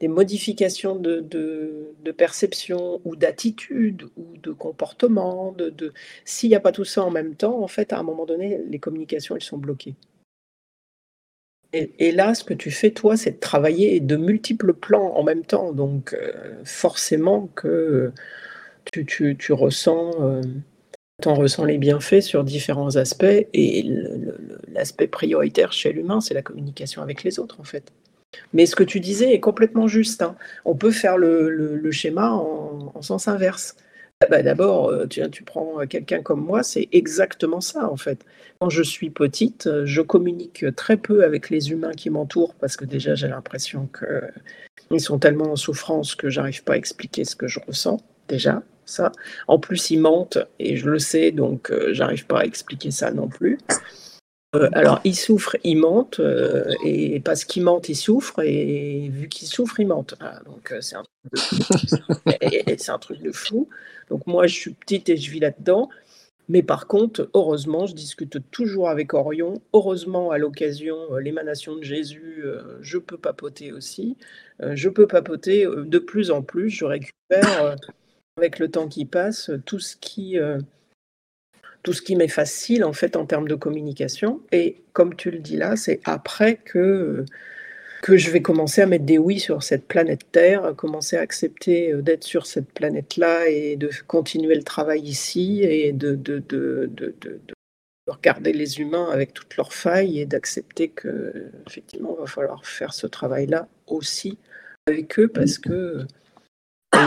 [0.00, 5.52] des modifications de, de, perception ou d'attitude ou de comportement.
[5.52, 5.92] De, de...
[6.24, 8.60] S'il n'y a pas tout ça en même temps, en fait, à un moment donné,
[8.68, 9.94] les communications, elles sont bloquées.
[11.72, 15.44] Et, là, ce que tu fais, toi, c'est de travailler de multiples plans en même
[15.44, 15.72] temps.
[15.72, 18.12] Donc, euh, forcément que
[18.92, 20.20] tu, tu, tu ressens...
[20.20, 20.42] Euh,
[21.26, 23.84] en ressens les bienfaits sur différents aspects et
[24.68, 27.92] l'aspect prioritaire chez l'humain, c'est la communication avec les autres en fait.
[28.52, 30.22] Mais ce que tu disais est complètement juste.
[30.22, 30.36] Hein.
[30.64, 33.76] On peut faire le, schéma en, sens inverse.
[34.22, 38.24] Ah bah, d'abord, euh, tu, tu, prends quelqu'un comme moi, c'est exactement ça en fait.
[38.58, 42.84] Quand je suis petite, je communique très peu avec les humains qui m'entourent parce que
[42.84, 43.88] déjà j'ai l'impression
[44.90, 48.02] qu'ils sont tellement en souffrance que j'arrive pas à expliquer ce que je ressens.
[48.28, 49.12] Déjà, ça.
[49.48, 53.10] En plus, ils mentent et je le sais, donc euh, j'arrive pas à expliquer ça
[53.10, 53.58] non plus.
[54.56, 59.28] Euh, alors, il souffre, il mente, euh, et parce qu'il mente, il souffre, et vu
[59.28, 60.16] qu'il souffre, il mente.
[60.44, 61.04] donc, euh, c'est un,
[62.94, 63.68] un, truc de fou.
[64.08, 65.88] Donc, moi, je suis petite et je vis là-dedans.
[66.48, 69.62] Mais par contre, heureusement, je discute toujours avec Orion.
[69.72, 72.42] Heureusement, à l'occasion, l'émanation de Jésus,
[72.80, 74.16] je peux papoter aussi.
[74.58, 76.68] je peux papoter de plus en plus.
[76.68, 77.76] Je récupère,
[78.36, 80.38] avec le temps qui passe, tout ce qui
[81.82, 84.40] tout ce qui m'est facile en fait en termes de communication.
[84.52, 87.24] Et comme tu le dis là, c'est après que,
[88.02, 91.92] que je vais commencer à mettre des oui sur cette planète Terre, commencer à accepter
[91.92, 96.90] euh, d'être sur cette planète-là et de continuer le travail ici et de, de, de,
[96.94, 97.40] de
[98.10, 102.92] regarder les humains avec toutes leurs failles et d'accepter que effectivement il va falloir faire
[102.92, 104.38] ce travail-là aussi
[104.86, 106.06] avec eux parce que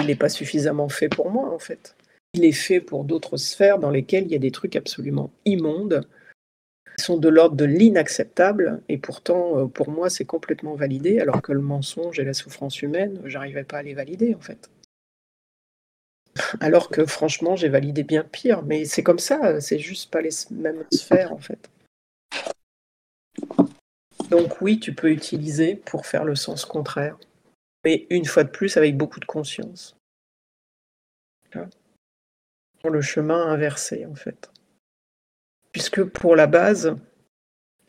[0.01, 1.95] il n'est pas suffisamment fait pour moi en fait
[2.33, 6.07] il est fait pour d'autres sphères dans lesquelles il y a des trucs absolument immondes,
[6.97, 11.41] qui sont de l'ordre de l'inacceptable, et pourtant, euh, pour moi, c'est complètement validé, alors
[11.41, 14.69] que le mensonge et la souffrance humaine, j'arrivais pas à les valider, en fait.
[16.59, 20.31] Alors que, franchement, j'ai validé bien pire, mais c'est comme ça, c'est juste pas les
[20.51, 21.69] mêmes sphères, en fait.
[24.29, 27.17] Donc oui, tu peux utiliser pour faire le sens contraire,
[27.85, 29.95] mais une fois de plus, avec beaucoup de conscience
[32.89, 34.51] le chemin inversé, en fait.
[35.71, 36.95] Puisque pour la base,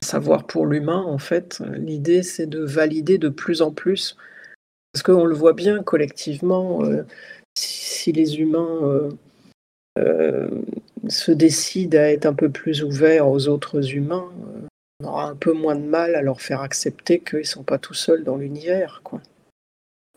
[0.03, 4.17] savoir pour l'humain, en fait, l'idée, c'est de valider de plus en plus.
[4.93, 7.03] Parce qu'on le voit bien collectivement, euh,
[7.59, 9.11] si les humains euh,
[9.99, 10.49] euh,
[11.09, 14.31] se décident à être un peu plus ouverts aux autres humains,
[15.01, 17.79] on aura un peu moins de mal à leur faire accepter qu'ils ne sont pas
[17.79, 19.21] tout seuls dans l'univers, quoi.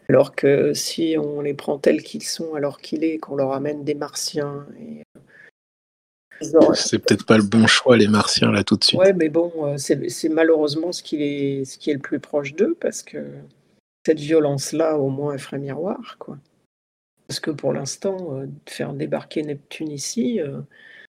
[0.10, 3.84] Alors que si on les prend tels qu'ils sont, alors qu'il est, qu'on leur amène
[3.84, 4.66] des martiens.
[4.80, 5.04] Et...
[6.74, 9.00] C'est peut-être pas le bon choix, les martiens, là, tout de suite.
[9.00, 12.54] Ouais, mais bon, euh, c'est malheureusement ce qui, est, ce qui est le plus proche
[12.54, 13.26] d'eux, parce que
[14.06, 16.38] cette violence-là, au moins, elle ferait miroir, quoi.
[17.28, 20.62] Parce que pour l'instant, euh, faire débarquer Neptune ici, euh,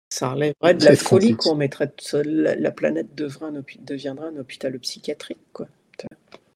[0.09, 1.91] ça relèverait de la folie, qu'on mettrait
[2.23, 5.67] la, la, planète devra deviendra un hôpital psychiatrique, quoi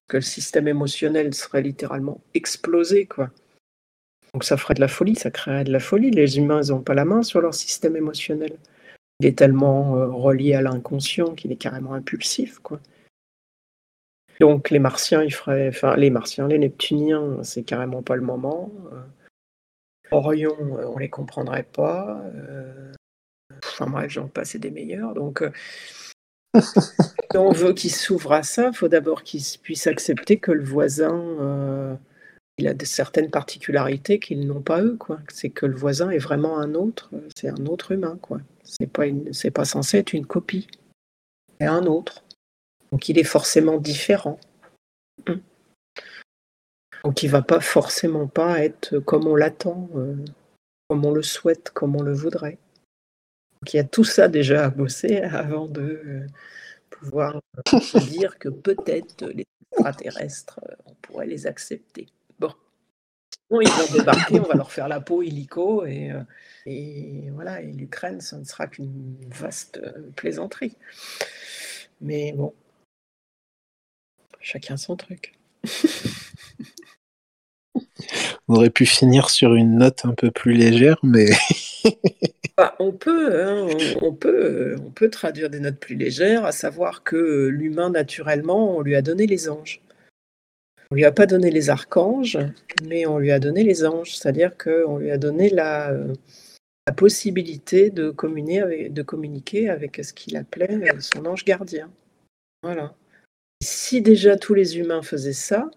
[0.08, 3.30] que le système émotionnel serait littéralement explosé, quoi.
[4.32, 6.10] Donc ça ferait de la folie, ça créerait de la folie.
[6.10, 8.58] Les humains, ils n'ont pas la main sur leur système émotionnel.
[9.20, 12.80] Il est tellement euh, relié à l'inconscient qu'il est carrément impulsif, quoi.
[14.40, 18.72] Donc les Martiens, ils feraient, enfin les Martiens, les Neptuniens, c'est carrément pas le moment.
[18.92, 19.00] Euh,
[20.10, 22.20] Orion, euh, on les comprendrait pas.
[23.58, 25.14] Enfin bref, j'en passe des meilleurs.
[25.14, 25.44] Donc
[26.60, 30.64] si on veut qu'il s'ouvre à ça, il faut d'abord qu'il puisse accepter que le
[30.64, 31.94] voisin, euh,
[32.58, 34.98] il a de certaines particularités qu'ils n'ont pas eux.
[35.32, 38.18] C'est que le voisin est vraiment un autre, c'est un autre humain.
[38.20, 38.40] Quoi.
[38.62, 39.04] C'est pas
[39.52, 40.68] pas censé être une copie,
[41.60, 42.24] c'est un autre.
[42.92, 44.38] Donc il est forcément différent.
[45.28, 45.40] Hum.
[47.04, 50.16] Donc il va pas forcément pas être comme on l'attend, euh,
[50.88, 52.58] comme on le souhaite, comme on le voudrait.
[53.64, 56.26] Donc il y a tout ça déjà à bosser avant de euh,
[56.90, 57.40] pouvoir
[57.72, 62.08] euh, dire que peut-être les extraterrestres, euh, on pourrait les accepter.
[62.38, 62.52] Bon.
[63.48, 66.12] Sinon, ils vont débarquer, on va leur faire la peau illico et,
[66.66, 69.80] et voilà, et l'Ukraine, ça ne sera qu'une vaste
[70.14, 70.76] plaisanterie.
[72.02, 72.52] Mais bon,
[74.40, 75.38] chacun son truc.
[78.46, 81.30] on aurait pu finir sur une note un peu plus légère, mais
[82.56, 83.66] Bah, on peut, hein,
[84.00, 88.80] on peut, on peut traduire des notes plus légères, à savoir que l'humain, naturellement, on
[88.80, 89.82] lui a donné les anges.
[90.92, 92.38] On lui a pas donné les archanges,
[92.84, 95.92] mais on lui a donné les anges, c'est-à-dire qu'on lui a donné la,
[96.96, 101.90] possibilité de communiquer avec, de communiquer avec ce qu'il appelait son ange gardien.
[102.62, 102.94] Voilà.
[103.62, 105.70] Si déjà tous les humains faisaient ça,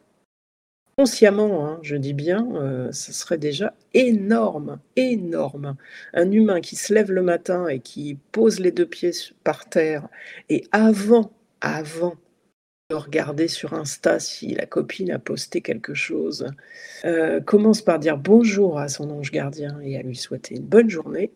[0.98, 5.78] consciemment, hein, je dis bien, euh, ce serait déjà énorme, énorme.
[6.14, 9.12] Un humain qui se lève le matin et qui pose les deux pieds
[9.43, 10.08] par terre
[10.50, 11.32] et avant,
[11.62, 12.16] avant
[12.89, 16.48] de regarder sur Insta si la copine a posté quelque chose,
[17.06, 20.89] euh, commence par dire bonjour à son ange gardien et à lui souhaiter une bonne
[20.89, 21.32] journée.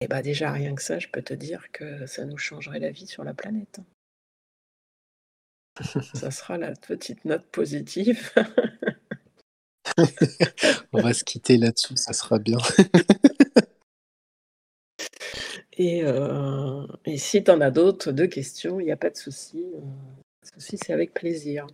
[0.00, 2.90] Et bien déjà rien que ça, je peux te dire que ça nous changerait la
[2.90, 3.80] vie sur la planète.
[5.82, 8.30] Ça sera la petite note positive.
[10.92, 12.58] On va se quitter là-dessus, ça sera bien.
[15.72, 19.16] et, euh, et, si tu en as d'autres, deux questions, il n'y a pas de
[19.16, 19.64] souci.
[19.74, 19.80] Euh,
[20.54, 21.66] souci, c'est avec plaisir.